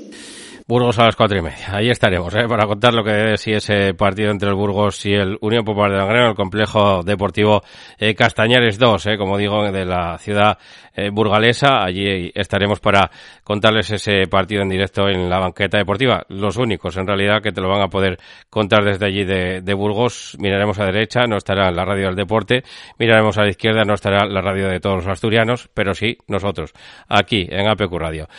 [0.65, 1.75] Burgos a las cuatro y media.
[1.75, 2.47] Ahí estaremos, ¿eh?
[2.47, 5.97] para contar lo que es ese partido entre el Burgos y el Unión Popular de
[5.97, 7.61] Langreo, el complejo deportivo
[7.97, 9.17] eh, Castañares 2, ¿eh?
[9.17, 10.57] como digo, de la ciudad
[10.95, 11.83] eh, burgalesa.
[11.83, 13.11] Allí estaremos para
[13.43, 16.23] contarles ese partido en directo en la banqueta deportiva.
[16.29, 18.17] Los únicos, en realidad, que te lo van a poder
[18.49, 20.37] contar desde allí de, de Burgos.
[20.39, 22.63] Miraremos a derecha, no estará la radio del deporte.
[22.97, 26.71] Miraremos a la izquierda, no estará la radio de todos los asturianos, pero sí nosotros,
[27.09, 28.29] aquí en APQ Radio.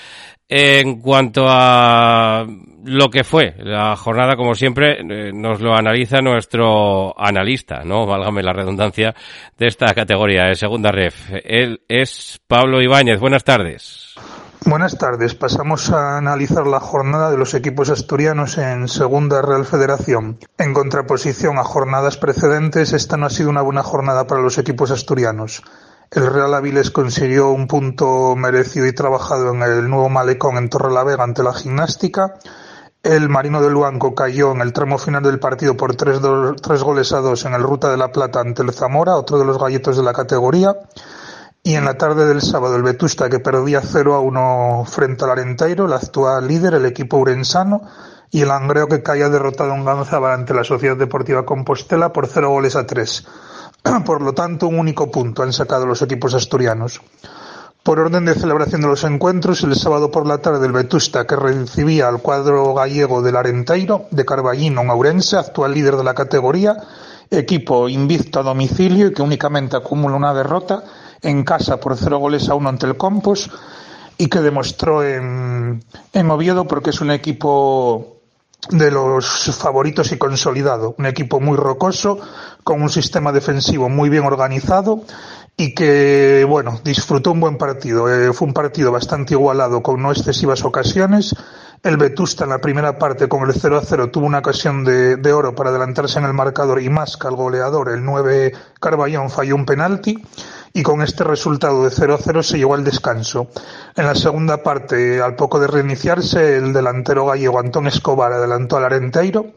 [0.56, 2.46] En cuanto a
[2.84, 8.06] lo que fue la jornada, como siempre, eh, nos lo analiza nuestro analista, ¿no?
[8.06, 9.16] Válgame la redundancia
[9.58, 11.28] de esta categoría de segunda ref.
[11.42, 13.18] Él es Pablo Ibáñez.
[13.18, 14.14] Buenas tardes.
[14.64, 15.34] Buenas tardes.
[15.34, 20.38] Pasamos a analizar la jornada de los equipos asturianos en Segunda Real Federación.
[20.56, 24.92] En contraposición a jornadas precedentes, esta no ha sido una buena jornada para los equipos
[24.92, 25.64] asturianos.
[26.14, 31.24] El Real Avilés consiguió un punto merecido y trabajado en el nuevo malecón en Torrelavega
[31.24, 32.34] ante la gimnástica.
[33.02, 36.20] El Marino del Luanco cayó en el tramo final del partido por tres,
[36.62, 39.44] tres goles a dos en el Ruta de la Plata ante el Zamora, otro de
[39.44, 40.76] los galletos de la categoría.
[41.64, 45.32] Y en la tarde del sábado el Vetusta que perdía 0 a 1 frente al
[45.32, 47.82] Arenteiro, el actual líder, el equipo urensano,
[48.30, 52.50] y el Angreo que caía derrotado en Ganzábal ante la Sociedad Deportiva Compostela por 0
[52.50, 53.26] goles a 3.
[54.04, 57.00] Por lo tanto, un único punto han sacado los equipos asturianos.
[57.82, 61.36] Por orden de celebración de los encuentros, el sábado por la tarde el Vetusta que
[61.36, 66.78] recibía al cuadro gallego del Arenteiro de Carballino en Ourense, actual líder de la categoría,
[67.30, 70.82] equipo invicto a domicilio y que únicamente acumula una derrota
[71.20, 73.50] en casa por cero goles a uno ante el Compos
[74.16, 78.14] y que demostró en, en Oviedo porque es un equipo
[78.70, 79.26] de los
[79.56, 80.94] favoritos y consolidado.
[80.98, 82.18] Un equipo muy rocoso,
[82.64, 85.04] con un sistema defensivo muy bien organizado
[85.56, 88.12] y que, bueno, disfrutó un buen partido.
[88.12, 91.34] Eh, fue un partido bastante igualado, con no excesivas ocasiones.
[91.82, 95.16] El Vetusta en la primera parte con el 0 a 0 tuvo una ocasión de,
[95.16, 99.28] de oro para adelantarse en el marcador y más que al goleador, el 9 Carballón
[99.28, 100.16] falló un penalti
[100.72, 103.48] y con este resultado de 0 a 0 se llegó al descanso.
[103.94, 108.84] En la segunda parte, al poco de reiniciarse, el delantero gallego Antón Escobar adelantó al
[108.84, 109.52] Arenteiro,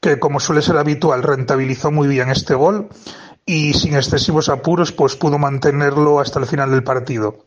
[0.00, 2.88] que como suele ser habitual rentabilizó muy bien este gol
[3.44, 7.44] y sin excesivos apuros pues pudo mantenerlo hasta el final del partido.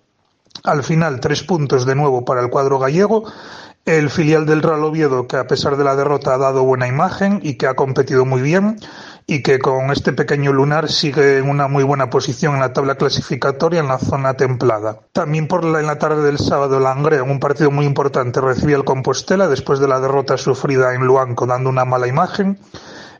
[0.63, 3.31] Al final, tres puntos de nuevo para el cuadro gallego.
[3.85, 7.39] El filial del Real Oviedo, que a pesar de la derrota ha dado buena imagen
[7.41, 8.79] y que ha competido muy bien
[9.31, 12.95] y que con este pequeño lunar sigue en una muy buena posición en la tabla
[12.95, 14.99] clasificatoria en la zona templada.
[15.13, 18.41] También por la, en la tarde del sábado, el Langreo, en un partido muy importante,
[18.41, 22.59] recibía el Compostela después de la derrota sufrida en Luanco, dando una mala imagen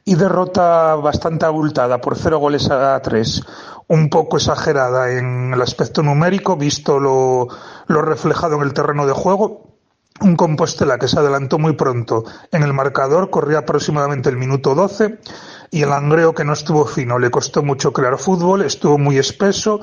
[0.03, 3.41] y derrota bastante abultada por cero goles a tres,
[3.87, 7.47] un poco exagerada en el aspecto numérico, visto lo,
[7.87, 9.71] lo reflejado en el terreno de juego.
[10.19, 15.17] Un Compostela que se adelantó muy pronto en el marcador, corría aproximadamente el minuto 12
[15.71, 19.79] y el Angreo que no estuvo fino, le costó mucho crear fútbol, estuvo muy espeso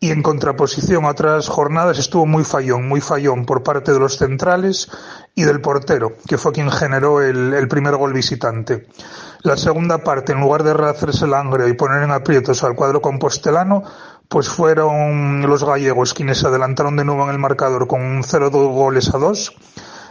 [0.00, 4.18] y en contraposición a otras jornadas estuvo muy fallón, muy fallón por parte de los
[4.18, 4.90] centrales
[5.36, 8.88] y del portero, que fue quien generó el, primer gol visitante.
[9.42, 13.00] La segunda parte, en lugar de rehacerse el Angreo y poner en aprietos al cuadro
[13.00, 13.84] compostelano,
[14.28, 19.14] pues fueron los gallegos quienes adelantaron de nuevo en el marcador con un 0 goles
[19.14, 19.56] a 2.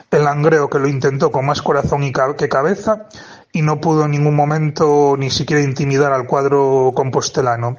[0.09, 3.07] El Angreo que lo intentó con más corazón y que cabeza
[3.51, 7.77] y no pudo en ningún momento ni siquiera intimidar al cuadro compostelano.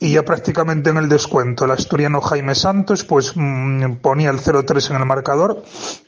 [0.00, 4.90] Y ya prácticamente en el descuento, el asturiano Jaime Santos pues mm, ponía el 0-3
[4.90, 5.62] en el marcador,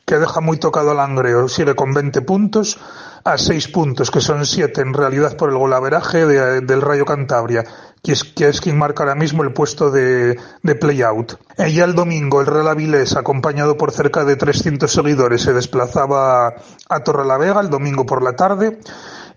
[0.05, 1.49] que deja muy tocado al Angreo.
[1.49, 2.79] Sigue con 20 puntos,
[3.25, 7.65] a 6 puntos, que son 7 en realidad por el golaveraje de- del Rayo Cantabria,
[8.07, 11.33] que es, que es quien marca ahora mismo el puesto de, de play-out.
[11.57, 16.55] El domingo, el Real Avilés, acompañado por cerca de 300 seguidores, se desplazaba
[16.89, 18.79] a Torrelavega el domingo por la tarde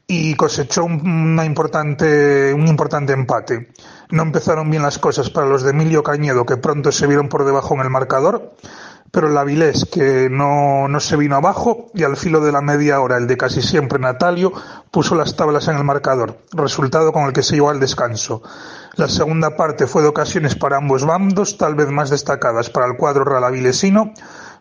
[0.05, 3.69] y cosechó importante, un importante empate.
[4.11, 7.45] No empezaron bien las cosas para los de Emilio Cañedo, que pronto se vieron por
[7.45, 8.53] debajo en el marcador,
[9.11, 13.01] pero el Avilés, que no, no se vino abajo, y al filo de la media
[13.01, 14.51] hora, el de casi siempre Natalio,
[14.91, 18.41] puso las tablas en el marcador, resultado con el que se llevó al descanso.
[18.95, 22.97] La segunda parte fue de ocasiones para ambos bandos, tal vez más destacadas para el
[22.97, 24.13] cuadro real avilesino,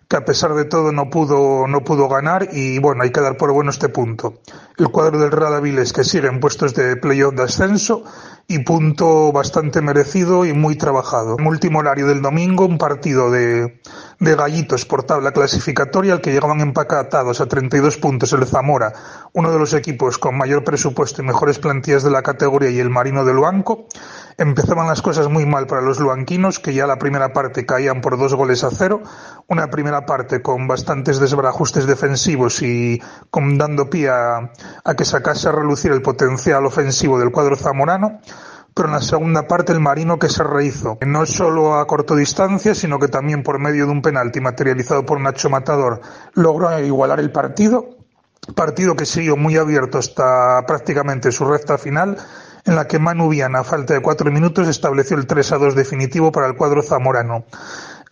[0.09, 3.36] que a pesar de todo no pudo, no pudo ganar y bueno, hay que dar
[3.36, 4.40] por bueno este punto.
[4.78, 8.05] El cuadro del Real Avilés que sigue en puestos de playoff de ascenso
[8.51, 11.36] y punto bastante merecido y muy trabajado.
[11.38, 13.78] En último horario del domingo, un partido de,
[14.20, 18.94] de gallitos por tabla clasificatoria al que llegaban empacatados a 32 puntos el Zamora,
[19.34, 22.88] uno de los equipos con mayor presupuesto y mejores plantillas de la categoría y el
[22.88, 23.86] Marino del Luanco.
[24.41, 28.16] Empezaban las cosas muy mal para los luanquinos, que ya la primera parte caían por
[28.16, 29.03] dos goles a cero.
[29.49, 34.53] Una primera parte con bastantes desbarajustes defensivos y con dando pie a,
[34.97, 38.20] que sacase a relucir el potencial ofensivo del cuadro zamorano.
[38.74, 42.76] Pero en la segunda parte el Marino que se rehizo, no solo a corto distancia,
[42.76, 46.01] sino que también por medio de un penalti materializado por Nacho Matador
[46.34, 47.97] logró igualar el partido,
[48.55, 52.18] partido que siguió muy abierto hasta prácticamente su recta final,
[52.69, 55.75] en la que Manu Viana, a falta de cuatro minutos, estableció el 3 a 2
[55.75, 57.47] definitivo para el cuadro zamorano.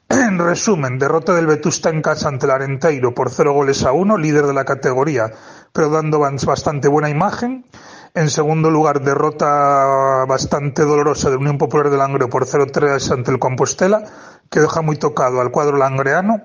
[0.09, 4.17] En resumen, derrota del Vetusta en casa ante el Arenteiro por cero goles a uno,
[4.17, 5.31] líder de la categoría,
[5.73, 7.67] pero dando bastante buena imagen.
[8.15, 13.39] En segundo lugar, derrota bastante dolorosa de Unión Popular de Langreo por 0-3 ante el
[13.39, 14.05] Compostela,
[14.51, 16.45] que deja muy tocado al cuadro langreano.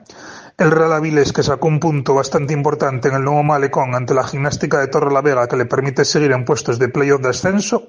[0.62, 4.24] El Real Avilés, que sacó un punto bastante importante en el nuevo Malecón ante la
[4.24, 7.88] gimnástica de Torre la Vega, que le permite seguir en puestos de playoff de ascenso.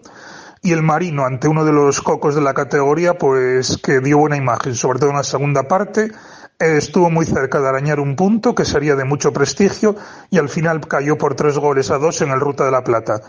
[0.63, 4.39] Y el Marino, ante uno de los cocos de la categoría, pues que dio buena
[4.39, 6.13] imagen, sobre todo en la segunda parte.
[6.59, 9.95] Estuvo muy cerca de arañar un punto, que sería de mucho prestigio,
[10.31, 13.21] y al final cayó por tres goles a dos en el Ruta de la Plata.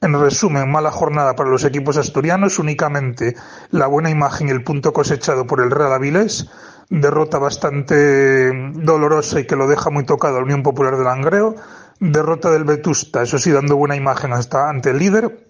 [0.00, 3.34] En resumen, mala jornada para los equipos asturianos, únicamente
[3.72, 6.48] la buena imagen y el punto cosechado por el Real Avilés,
[6.92, 11.54] derrota bastante dolorosa y que lo deja muy tocado a la Unión Popular de Langreo,
[11.98, 15.48] derrota del Vetusta, eso sí, dando buena imagen hasta ante el líder,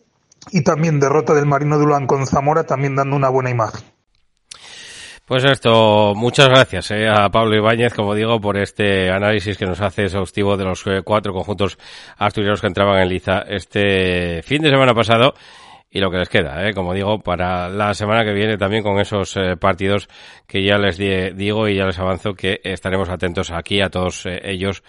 [0.52, 3.82] y también derrota del Marino de Ulán con Zamora, también dando una buena imagen.
[5.24, 9.80] Pues esto, muchas gracias eh, a Pablo Ibáñez, como digo, por este análisis que nos
[9.80, 11.78] hace exhaustivo de los eh, cuatro conjuntos
[12.18, 15.34] asturianos que entraban en liza este fin de semana pasado
[15.94, 16.72] y lo que les queda, ¿eh?
[16.72, 20.08] como digo, para la semana que viene también con esos eh, partidos
[20.46, 24.40] que ya les digo y ya les avanzo que estaremos atentos aquí a todos eh,
[24.42, 24.82] ellos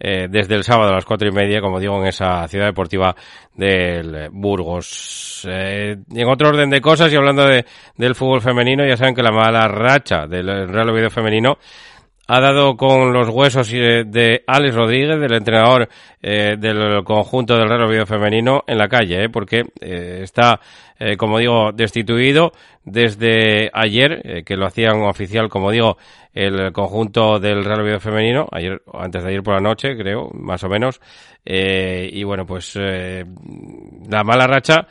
[0.00, 3.14] eh, desde el sábado a las cuatro y media, como digo, en esa ciudad deportiva
[3.54, 5.46] del Burgos.
[5.46, 9.32] en otro orden de cosas y hablando de, del fútbol femenino, ya saben que la
[9.32, 11.58] mala racha del Real Oviedo femenino
[12.28, 15.88] ha dado con los huesos eh, de Alex Rodríguez, del entrenador
[16.22, 20.58] eh, del conjunto del Real Oviedo femenino, en la calle, eh, porque eh, está,
[21.18, 22.52] como digo, destituido
[22.84, 25.98] desde ayer, que lo hacían oficial, como digo,
[26.32, 30.64] el conjunto del Real Oviedo femenino, ayer, antes de ayer por la noche, creo, más
[30.64, 31.00] o menos,
[31.44, 34.88] y bueno, pues la mala racha.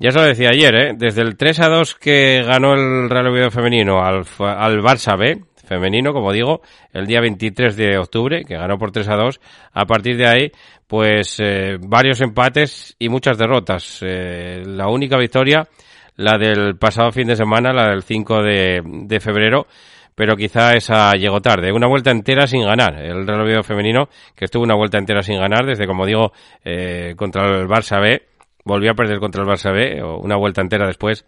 [0.00, 0.92] Ya se lo decía ayer, ¿eh?
[0.96, 5.42] desde el 3 a 2 que ganó el Real Oviedo femenino al, al Barça B,
[5.68, 6.62] femenino, como digo,
[6.92, 9.40] el día 23 de octubre, que ganó por 3 a 2.
[9.72, 10.52] A partir de ahí,
[10.86, 14.00] pues eh, varios empates y muchas derrotas.
[14.02, 15.68] Eh, la única victoria,
[16.16, 19.66] la del pasado fin de semana, la del 5 de, febrero,
[20.14, 21.70] pero quizá esa llegó tarde.
[21.70, 23.00] Una vuelta entera sin ganar.
[23.00, 26.32] El Real femenino, que estuvo una vuelta entera sin ganar, desde, como digo,
[26.64, 28.22] eh, contra el Barça B,
[28.64, 31.24] volvió a perder contra el Barça B, una vuelta entera después,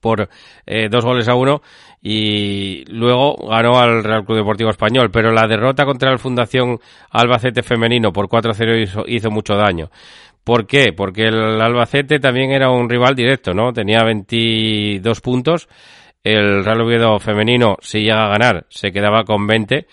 [0.00, 0.28] por
[0.66, 1.62] eh, dos goles a uno
[2.02, 6.78] y luego ganó al Real Club Deportivo Español, pero la derrota contra el Fundación
[7.10, 9.90] Albacete Femenino por 4-0 hizo, hizo mucho daño.
[10.44, 10.92] ¿Por qué?
[10.92, 13.72] Porque el Albacete también era un rival directo, ¿no?
[13.72, 15.68] Tenía 22 puntos.
[16.22, 19.86] El Real Oviedo femenino, si llega a ganar, se quedaba con 20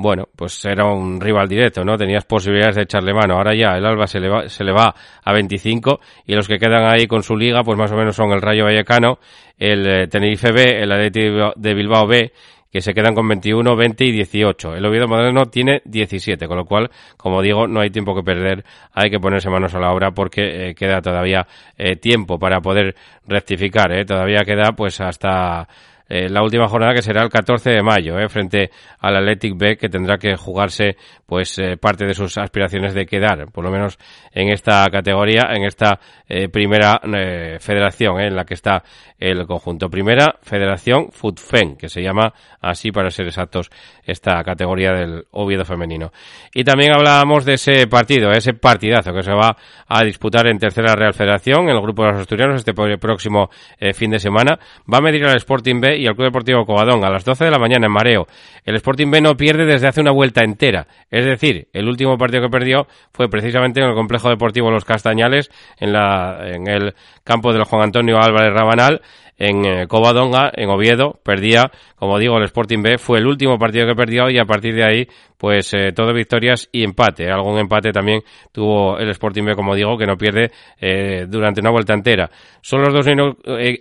[0.00, 1.96] bueno, pues era un rival directo, ¿no?
[1.96, 3.34] Tenías posibilidades de echarle mano.
[3.34, 6.58] Ahora ya el Alba se le va, se le va a 25 y los que
[6.58, 9.18] quedan ahí con su liga, pues más o menos son el Rayo Vallecano,
[9.58, 11.20] el eh, Tenerife B, el Atleti
[11.56, 12.32] de Bilbao B,
[12.70, 14.76] que se quedan con 21, 20 y 18.
[14.76, 18.64] El Oviedo Moderno tiene 17, con lo cual, como digo, no hay tiempo que perder,
[18.92, 21.46] hay que ponerse manos a la obra porque eh, queda todavía
[21.76, 22.94] eh, tiempo para poder
[23.26, 24.04] rectificar, ¿eh?
[24.04, 25.68] Todavía queda pues hasta
[26.12, 29.76] eh, la última jornada que será el 14 de mayo, eh, frente al Athletic B,
[29.76, 33.96] que tendrá que jugarse pues eh, parte de sus aspiraciones de quedar, por lo menos
[34.32, 36.00] en esta categoría, en esta
[36.52, 37.00] primera
[37.58, 38.84] federación en la que está
[39.18, 39.88] el conjunto.
[39.90, 43.68] Primera Federación FUTFEN, que se llama así para ser exactos
[44.04, 46.12] esta categoría del Oviedo femenino.
[46.54, 49.56] Y también hablábamos de ese partido, ese partidazo que se va
[49.88, 53.50] a disputar en Tercera Real Federación, en el grupo de los asturianos, este próximo
[53.94, 54.58] fin de semana.
[54.92, 57.50] Va a medir al Sporting B y al Club Deportivo Covadonga a las 12 de
[57.50, 58.26] la mañana en Mareo.
[58.64, 60.86] El Sporting B no pierde desde hace una vuelta entera.
[61.10, 65.50] Es decir, el último partido que perdió fue precisamente en el complejo deportivo Los Castañales,
[65.78, 66.94] en, la, en el
[67.24, 69.02] campo del Juan Antonio Álvarez Rabanal,
[69.40, 73.86] en eh, Covadonga, en Oviedo, perdía, como digo, el Sporting B, fue el último partido
[73.86, 75.08] que perdió y a partir de ahí,
[75.40, 77.30] pues eh, todo victorias y empate.
[77.30, 78.22] Algún empate también
[78.52, 82.30] tuvo el Sporting B, como digo, que no pierde eh, durante una vuelta entera.
[82.60, 83.06] Son los dos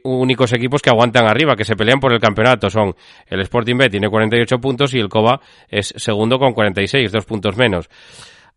[0.06, 2.70] únicos equipos que aguantan arriba, que se pelean por el campeonato.
[2.70, 2.96] Son
[3.28, 7.58] el Sporting B tiene 48 puntos y el Cova es segundo con 46, dos puntos
[7.58, 7.90] menos.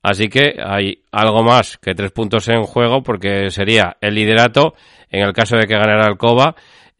[0.00, 4.74] Así que hay algo más que tres puntos en juego porque sería el liderato
[5.11, 6.55] en el caso de que ganara el Cova.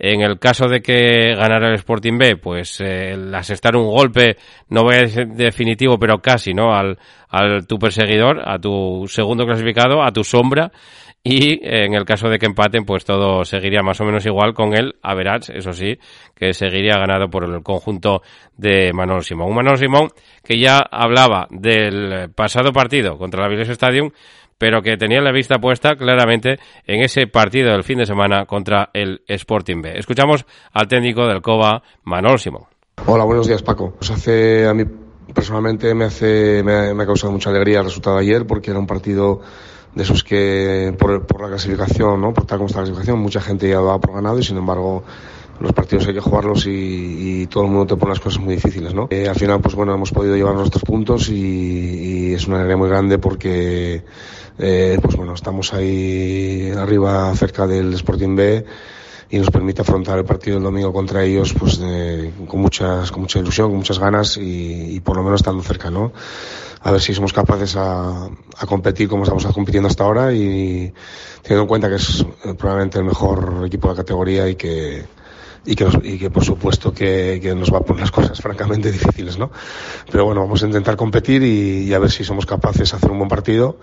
[0.05, 4.36] En el caso de que ganara el Sporting B, pues eh, asestar un golpe,
[4.68, 6.74] no voy a decir definitivo, pero casi, ¿no?
[6.74, 6.98] Al,
[7.68, 10.72] tu perseguidor, a tu segundo clasificado, a tu sombra,
[11.22, 14.74] y en el caso de que empaten, pues todo seguiría más o menos igual con
[14.74, 15.96] el Average, eso sí,
[16.34, 18.22] que seguiría ganado por el conjunto
[18.57, 19.50] de Manolo Simón.
[19.50, 20.09] Un Manolo Simón
[20.42, 24.11] que ya hablaba del pasado partido contra la Avilés Stadium,
[24.62, 28.90] pero que tenía la vista puesta claramente en ese partido del fin de semana contra
[28.94, 29.98] el Sporting B.
[29.98, 32.66] Escuchamos al técnico del COBA, Manolo Simón.
[33.04, 33.92] Hola, buenos días, Paco.
[33.98, 34.84] Pues hace a mí
[35.34, 38.78] personalmente me hace me me ha causado mucha alegría el resultado de ayer porque era
[38.78, 39.40] un partido
[39.96, 42.32] de esos que por, por la clasificación, ¿no?
[42.32, 45.02] por tal como está la clasificación, mucha gente ya va por ganado y sin embargo
[45.62, 48.54] los partidos hay que jugarlos y, y todo el mundo te pone las cosas muy
[48.54, 49.06] difíciles, ¿no?
[49.10, 52.76] Eh, al final, pues bueno, hemos podido llevar nuestros puntos y, y es una alegría
[52.76, 54.02] muy grande porque,
[54.64, 58.64] eh, pues bueno, estamos ahí arriba cerca del Sporting B
[59.28, 63.22] y nos permite afrontar el partido del domingo contra ellos pues de, con muchas con
[63.22, 66.12] mucha ilusión con muchas ganas y, y, por lo menos estando cerca no
[66.80, 70.92] a ver si somos capaces a, a, competir como estamos compitiendo hasta ahora y
[71.42, 72.24] teniendo en cuenta que es
[72.56, 75.04] probablemente el mejor equipo de la categoría y que
[75.64, 78.90] y que, y que por supuesto que, que, nos va a poner las cosas francamente
[78.92, 79.50] difíciles, ¿no?
[80.10, 83.10] Pero bueno, vamos a intentar competir y, y a ver si somos capaces de hacer
[83.10, 83.78] un buen partido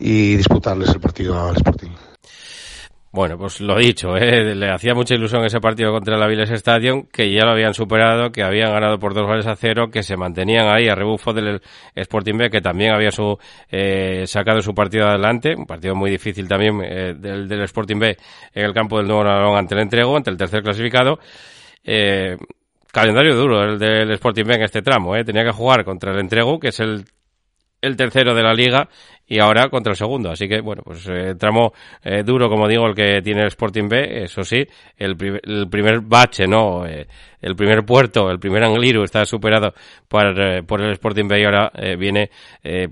[0.00, 1.90] y disputarles el partido al Sporting.
[3.12, 4.54] Bueno, pues lo dicho, ¿eh?
[4.54, 8.30] le hacía mucha ilusión ese partido contra el Aviles Stadium, que ya lo habían superado,
[8.30, 11.60] que habían ganado por dos goles a cero, que se mantenían ahí a rebufo del
[11.96, 13.36] Sporting B, que también había su,
[13.68, 18.16] eh, sacado su partido adelante, un partido muy difícil también eh, del, del, Sporting B
[18.54, 21.18] en el campo del Nuevo Narón ante el entrego, ante el tercer clasificado.
[21.82, 22.36] Eh,
[22.92, 25.24] calendario duro el del Sporting B en este tramo, ¿eh?
[25.24, 28.88] tenía que jugar contra el entrego, que es el tercero de la liga
[29.30, 30.30] y ahora contra el segundo.
[30.30, 31.72] Así que, bueno, pues eh, tramo
[32.02, 34.66] eh, duro, como digo, el que tiene el Sporting B, eso sí,
[34.98, 36.84] el, pri el primer bache, ¿no?
[36.84, 37.06] Eh,
[37.40, 39.72] el primer puerto, el primer Angliru está superado
[40.08, 42.28] por, eh, por el Sporting B y ahora eh, viene,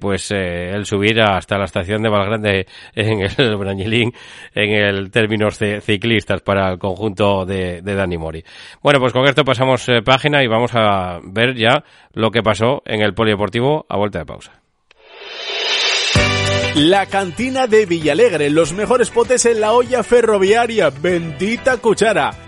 [0.00, 4.12] pues, el subir hasta la estación de Valgrande en el Brañilín,
[4.54, 8.44] en el términos ciclistas para el conjunto de, de Dani Mori.
[8.80, 11.82] Bueno, pues con esto pasamos página y vamos a ver ya
[12.12, 14.67] lo que pasó en el polideportivo a vuelta de pausa.
[16.78, 22.47] La cantina de Villalegre, los mejores potes en la olla ferroviaria, bendita cuchara.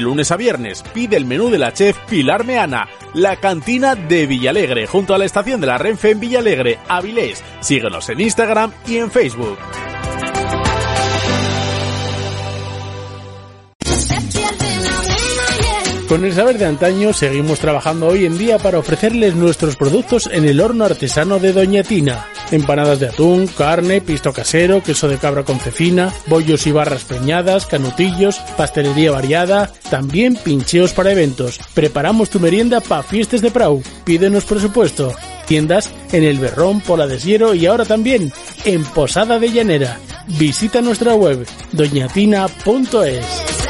[0.00, 0.82] lunes a viernes.
[0.94, 2.88] Pide el menú de la chef Pilar Meana.
[3.14, 7.42] La cantina de Villalegre, junto a la estación de la Renfe en Villalegre, Avilés.
[7.60, 9.58] Síguenos en Instagram y en Facebook.
[16.10, 20.44] Con el saber de antaño seguimos trabajando hoy en día para ofrecerles nuestros productos en
[20.44, 22.26] el horno artesano de Doña Tina.
[22.50, 27.66] Empanadas de atún, carne, pisto casero, queso de cabra con cecina, bollos y barras preñadas,
[27.66, 31.60] canutillos, pastelería variada, también pincheos para eventos.
[31.74, 33.82] Preparamos tu merienda para fiestas de Prau.
[34.04, 35.14] Pídenos presupuesto.
[35.46, 38.32] Tiendas en El Berrón, Pola de Siero y ahora también
[38.64, 39.98] en Posada de Llanera.
[40.38, 43.69] Visita nuestra web doñatina.es.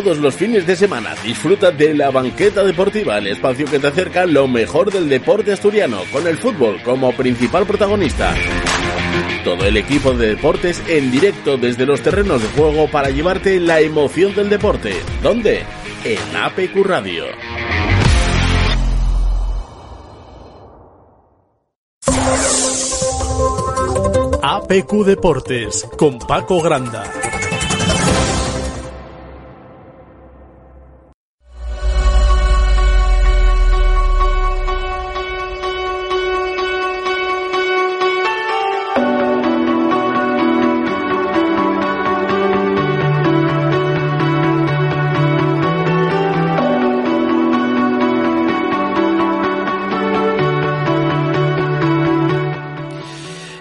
[0.00, 4.26] Todos los fines de semana disfruta de la banqueta deportiva, el espacio que te acerca
[4.26, 8.32] lo mejor del deporte asturiano, con el fútbol como principal protagonista.
[9.42, 13.80] Todo el equipo de deportes en directo desde los terrenos de juego para llevarte la
[13.80, 14.94] emoción del deporte.
[15.20, 15.64] ¿Dónde?
[16.04, 17.24] En APQ Radio.
[24.44, 27.02] APQ Deportes con Paco Granda.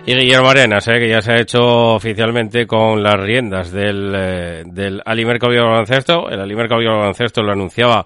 [0.09, 4.63] Y Guillermo Arenas, eh, que ya se ha hecho oficialmente con las riendas del, eh,
[4.65, 6.29] del Alimerco Baloncesto.
[6.29, 8.05] El Alimerco Baloncesto lo anunciaba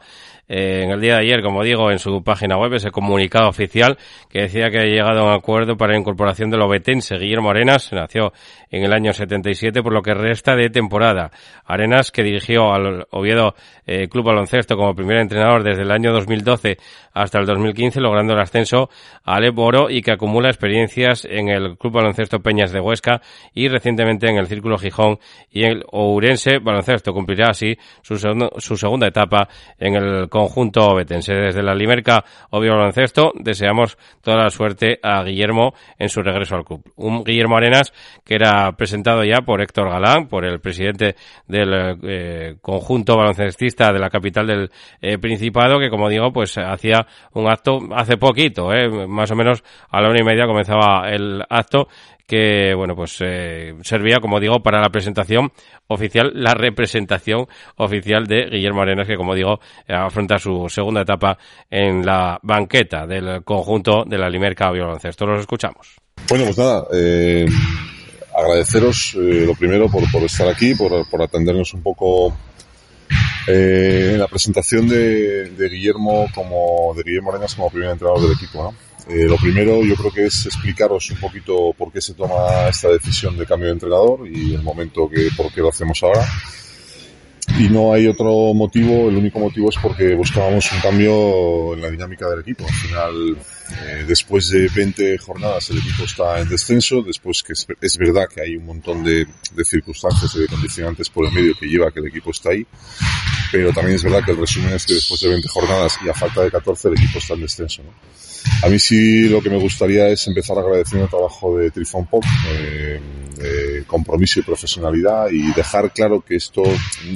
[0.53, 3.97] eh, en el día de ayer, como digo, en su página web, ese comunicado oficial
[4.29, 7.15] que decía que ha llegado a un acuerdo para la incorporación del obetense.
[7.15, 8.33] Guillermo Arenas nació
[8.69, 11.31] en el año 77, por lo que resta de temporada.
[11.65, 13.55] Arenas, que dirigió al Oviedo
[13.87, 16.77] eh, Club Baloncesto como primer entrenador desde el año 2012
[17.13, 18.89] hasta el 2015, logrando el ascenso
[19.23, 23.21] al Eboro y que acumula experiencias en el Club Baloncesto Peñas de Huesca
[23.53, 25.17] y recientemente en el Círculo Gijón
[25.49, 27.13] y el Ourense Baloncesto.
[27.13, 29.47] Cumplirá así su, su segunda etapa
[29.79, 31.33] en el conjunto obetense.
[31.33, 36.65] Desde la Limerca Oviedo Baloncesto deseamos toda la suerte a Guillermo en su regreso al
[36.65, 36.83] club.
[36.95, 37.93] Un Guillermo Arenas
[38.25, 41.15] que era presentado ya por Héctor Galán, por el presidente
[41.47, 44.71] del eh, conjunto baloncestista de la capital del
[45.01, 49.63] eh, Principado, que como digo, pues hacía un acto hace poquito, eh, más o menos
[49.89, 51.87] a la una y media comenzaba el acto
[52.31, 55.51] que bueno pues eh, servía como digo para la presentación
[55.87, 59.59] oficial la representación oficial de Guillermo Arenas que como digo
[59.89, 61.37] afronta su segunda etapa
[61.69, 65.25] en la banqueta del conjunto de la Limerca Baloncesto.
[65.25, 65.95] Los escuchamos.
[66.29, 67.45] Bueno, pues nada, eh,
[68.35, 72.33] agradeceros eh, lo primero por, por estar aquí, por, por atendernos un poco
[73.47, 78.33] eh, en la presentación de, de Guillermo como de Guillermo Arenas como primer entrenador del
[78.33, 78.63] equipo.
[78.63, 78.91] ¿no?
[79.07, 82.89] Eh, lo primero yo creo que es explicaros un poquito por qué se toma esta
[82.89, 86.25] decisión de cambio de entrenador y el momento que por qué lo hacemos ahora.
[87.59, 91.89] Y no hay otro motivo, el único motivo es porque buscábamos un cambio en la
[91.89, 92.65] dinámica del equipo.
[92.65, 93.37] Al final,
[93.83, 98.27] eh, después de 20 jornadas el equipo está en descenso, después que es, es verdad
[98.33, 101.91] que hay un montón de, de circunstancias y de condicionantes por el medio que lleva
[101.91, 102.65] que el equipo está ahí,
[103.51, 106.13] pero también es verdad que el resumen es que después de 20 jornadas y a
[106.13, 107.83] falta de 14 el equipo está en descenso.
[107.83, 107.91] ¿no?
[108.63, 112.23] A mí sí lo que me gustaría es empezar agradeciendo el trabajo de Trifon Pop,
[112.49, 112.99] eh,
[113.35, 116.63] de compromiso y profesionalidad y dejar claro que esto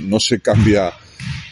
[0.04, 0.94] no se cambia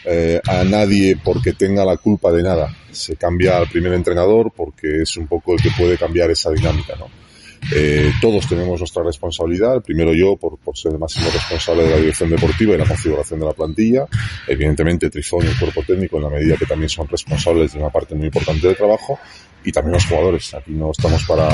[0.04, 2.76] eh, a nadie porque tenga la culpa de nada.
[2.90, 6.94] Se cambia al primer entrenador porque es un poco el que puede cambiar esa dinámica,
[6.96, 7.23] ¿no?
[7.72, 11.96] Eh, todos tenemos nuestra responsabilidad, primero yo por, por ser el máximo responsable de la
[11.96, 14.06] dirección deportiva y la configuración de la plantilla,
[14.46, 17.90] evidentemente Trifón y el cuerpo técnico en la medida que también son responsables de una
[17.90, 19.18] parte muy importante del trabajo
[19.64, 20.54] y también los jugadores.
[20.54, 21.48] Aquí no estamos para,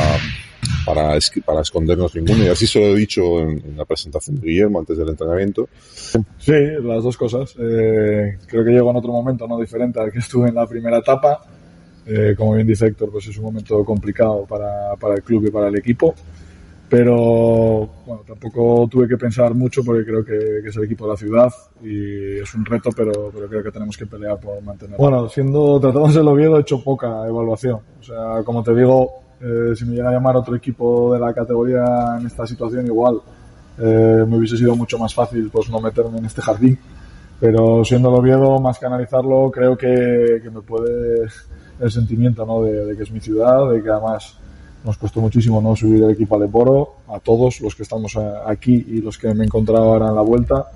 [0.84, 4.48] para, para escondernos ninguno y así se lo he dicho en, en la presentación de
[4.48, 5.68] Guillermo antes del entrenamiento.
[6.38, 6.52] Sí,
[6.82, 7.54] las dos cosas.
[7.58, 10.98] Eh, creo que llego en otro momento no diferente al que estuve en la primera
[10.98, 11.40] etapa.
[12.06, 15.50] Eh, como bien dice Héctor, pues es un momento complicado para, para el club y
[15.50, 16.14] para el equipo.
[16.90, 21.12] Pero bueno, tampoco tuve que pensar mucho porque creo que, que es el equipo de
[21.12, 21.48] la ciudad
[21.84, 24.98] y es un reto, pero, pero creo que tenemos que pelear por mantenerlo.
[24.98, 27.78] Bueno, siendo tratados del Oviedo he hecho poca evaluación.
[28.00, 31.32] O sea, como te digo, eh, si me llega a llamar otro equipo de la
[31.32, 33.20] categoría en esta situación, igual
[33.78, 36.76] eh, me hubiese sido mucho más fácil pues no meterme en este jardín.
[37.38, 41.28] Pero siendo el Oviedo, más que analizarlo, creo que, que me puede
[41.80, 42.62] el sentimiento ¿no?
[42.62, 44.36] de, de que es mi ciudad, de que además
[44.84, 48.32] nos costó muchísimo no subir el equipo al Eporo, a todos los que estamos eh,
[48.46, 50.66] aquí y los que me he encontrado ahora en la vuelta.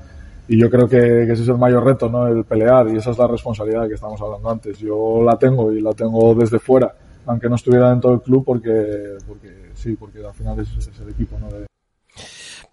[0.47, 2.27] Y yo creo que, que ese es el mayor reto, ¿no?
[2.29, 4.79] El pelear, y esa es la responsabilidad que estamos hablando antes.
[4.79, 6.95] Yo la tengo y la tengo desde fuera,
[7.25, 11.09] aunque no estuviera dentro del club, porque, porque sí, porque al final es, es el
[11.09, 11.49] equipo, ¿no?
[11.49, 11.65] De-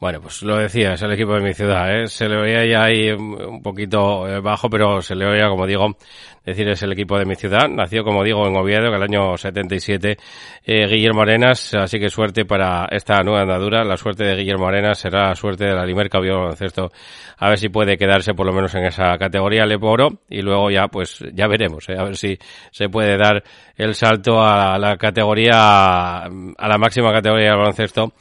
[0.01, 2.07] Bueno, pues lo decía, es el equipo de mi ciudad, ¿eh?
[2.07, 5.95] Se le oía ya ahí un poquito eh, bajo, pero se le oía, como digo,
[6.43, 7.69] decir es el equipo de mi ciudad.
[7.69, 10.17] Nació, como digo, en Oviedo, en el año 77,
[10.65, 13.83] eh, Guillermo Arenas, así que suerte para esta nueva andadura.
[13.83, 16.91] La suerte de Guillermo Arenas será la suerte de la Limerca Baloncesto.
[17.37, 20.87] A ver si puede quedarse por lo menos en esa categoría Leporo y luego ya,
[20.87, 21.95] pues, ya veremos, ¿eh?
[21.95, 22.39] A ver si
[22.71, 23.43] se puede dar
[23.77, 28.13] el salto a la categoría, a la máxima categoría del baloncesto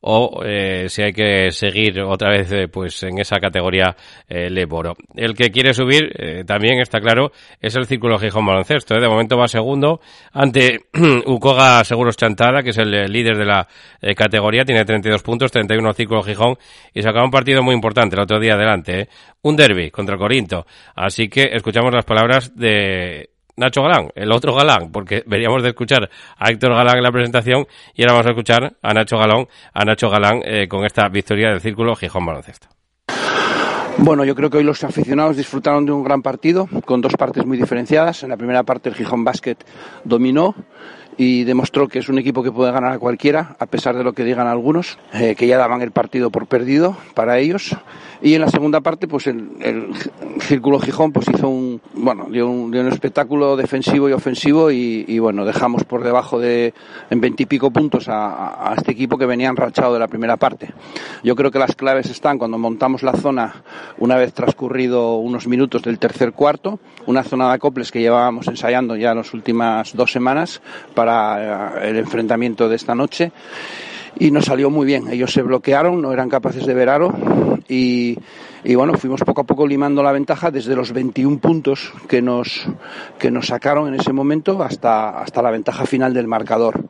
[0.00, 3.96] o eh, si hay que seguir otra vez eh, pues en esa categoría
[4.28, 4.96] eh, Leboro.
[5.14, 8.94] El que quiere subir, eh, también está claro, es el Círculo Gijón Baloncesto.
[8.94, 9.00] ¿eh?
[9.00, 10.00] De momento va segundo
[10.32, 10.86] ante
[11.26, 13.66] Ucoga Seguros Chantada, que es el líder de la
[14.16, 16.56] categoría, tiene 32 puntos, 31 Círculo Gijón
[16.94, 19.08] y sacaba un partido muy importante el otro día adelante,
[19.42, 20.66] un derby contra Corinto.
[20.94, 26.08] Así que escuchamos las palabras de Nacho Galán, el otro Galán, porque veníamos de escuchar
[26.36, 29.84] a Héctor Galán en la presentación y ahora vamos a escuchar a Nacho Galán, a
[29.84, 32.68] Nacho Galán eh, con esta victoria del Círculo Gijón Baloncesto.
[34.00, 37.44] Bueno, yo creo que hoy los aficionados disfrutaron de un gran partido con dos partes
[37.44, 38.22] muy diferenciadas.
[38.22, 39.56] En la primera parte el Gijón Basket
[40.04, 40.54] dominó
[41.18, 44.12] y demostró que es un equipo que puede ganar a cualquiera, a pesar de lo
[44.12, 47.76] que digan algunos, eh, que ya daban el partido por perdido para ellos.
[48.22, 49.88] Y en la segunda parte, pues el, el
[50.40, 55.04] Círculo Gijón pues hizo un, bueno, dio un, dio un espectáculo defensivo y ofensivo y,
[55.08, 56.72] y, bueno, dejamos por debajo de
[57.10, 60.70] en veintipico puntos a, a, este equipo que venía enrachado de la primera parte.
[61.24, 63.62] Yo creo que las claves están cuando montamos la zona
[63.98, 68.94] una vez transcurrido unos minutos del tercer cuarto, una zona de acoples que llevábamos ensayando
[68.96, 70.60] ya las últimas dos semanas
[70.94, 73.32] para eh, el enfrentamiento de esta noche
[74.18, 75.08] y nos salió muy bien.
[75.08, 77.12] Ellos se bloquearon, no eran capaces de ver aro
[77.68, 78.18] y,
[78.64, 82.66] y, bueno, fuimos poco a poco limando la ventaja desde los 21 puntos que nos,
[83.18, 86.84] que nos sacaron en ese momento hasta, hasta la ventaja final del marcador.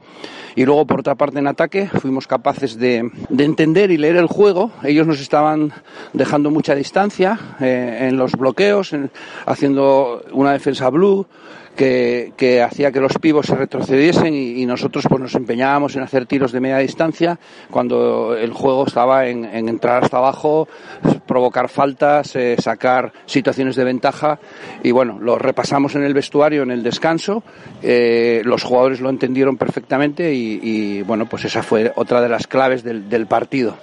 [0.54, 4.26] Y luego, por otra parte, en ataque, fuimos capaces de, de entender y leer el
[4.26, 4.72] juego.
[4.82, 5.72] Ellos nos estaban
[6.12, 9.10] dejando mucha distancia eh, en los bloqueos, en,
[9.46, 11.26] haciendo una defensa blue,
[11.78, 16.26] que, que, hacía que los pivos se retrocediesen y, nosotros pues nos empeñábamos en hacer
[16.26, 17.38] tiros de media distancia
[17.70, 20.68] cuando el juego estaba en, en entrar hasta abajo,
[21.26, 24.40] provocar faltas, eh, sacar situaciones de ventaja
[24.82, 27.44] y bueno, lo repasamos en el vestuario en el descanso,
[27.80, 32.48] eh, los jugadores lo entendieron perfectamente y, y, bueno, pues esa fue otra de las
[32.48, 33.78] claves del, del partido.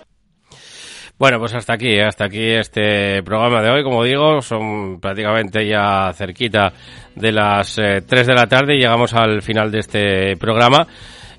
[1.17, 3.83] Bueno, pues hasta aquí, hasta aquí este programa de hoy.
[3.83, 6.73] Como digo, son prácticamente ya cerquita
[7.15, 10.85] de las eh, 3 de la tarde y llegamos al final de este programa.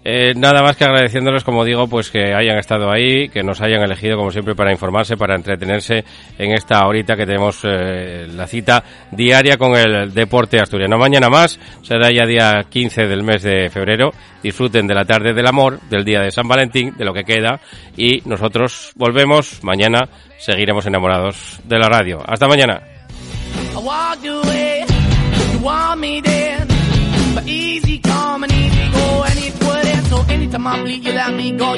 [0.09, 3.83] Eh, nada más que agradeciéndoles, como digo, pues que hayan estado ahí, que nos hayan
[3.83, 6.05] elegido, como siempre, para informarse, para entretenerse
[6.39, 10.97] en esta horita que tenemos eh, la cita diaria con el deporte asturiano.
[10.97, 14.13] Mañana más, será ya día 15 del mes de febrero.
[14.45, 17.59] Disfruten de la tarde del amor, del día de San Valentín, de lo que queda.
[17.97, 22.23] Y nosotros volvemos mañana, seguiremos enamorados de la radio.
[22.25, 22.81] Hasta mañana.
[30.09, 31.77] So anytime I bleed, you let me go.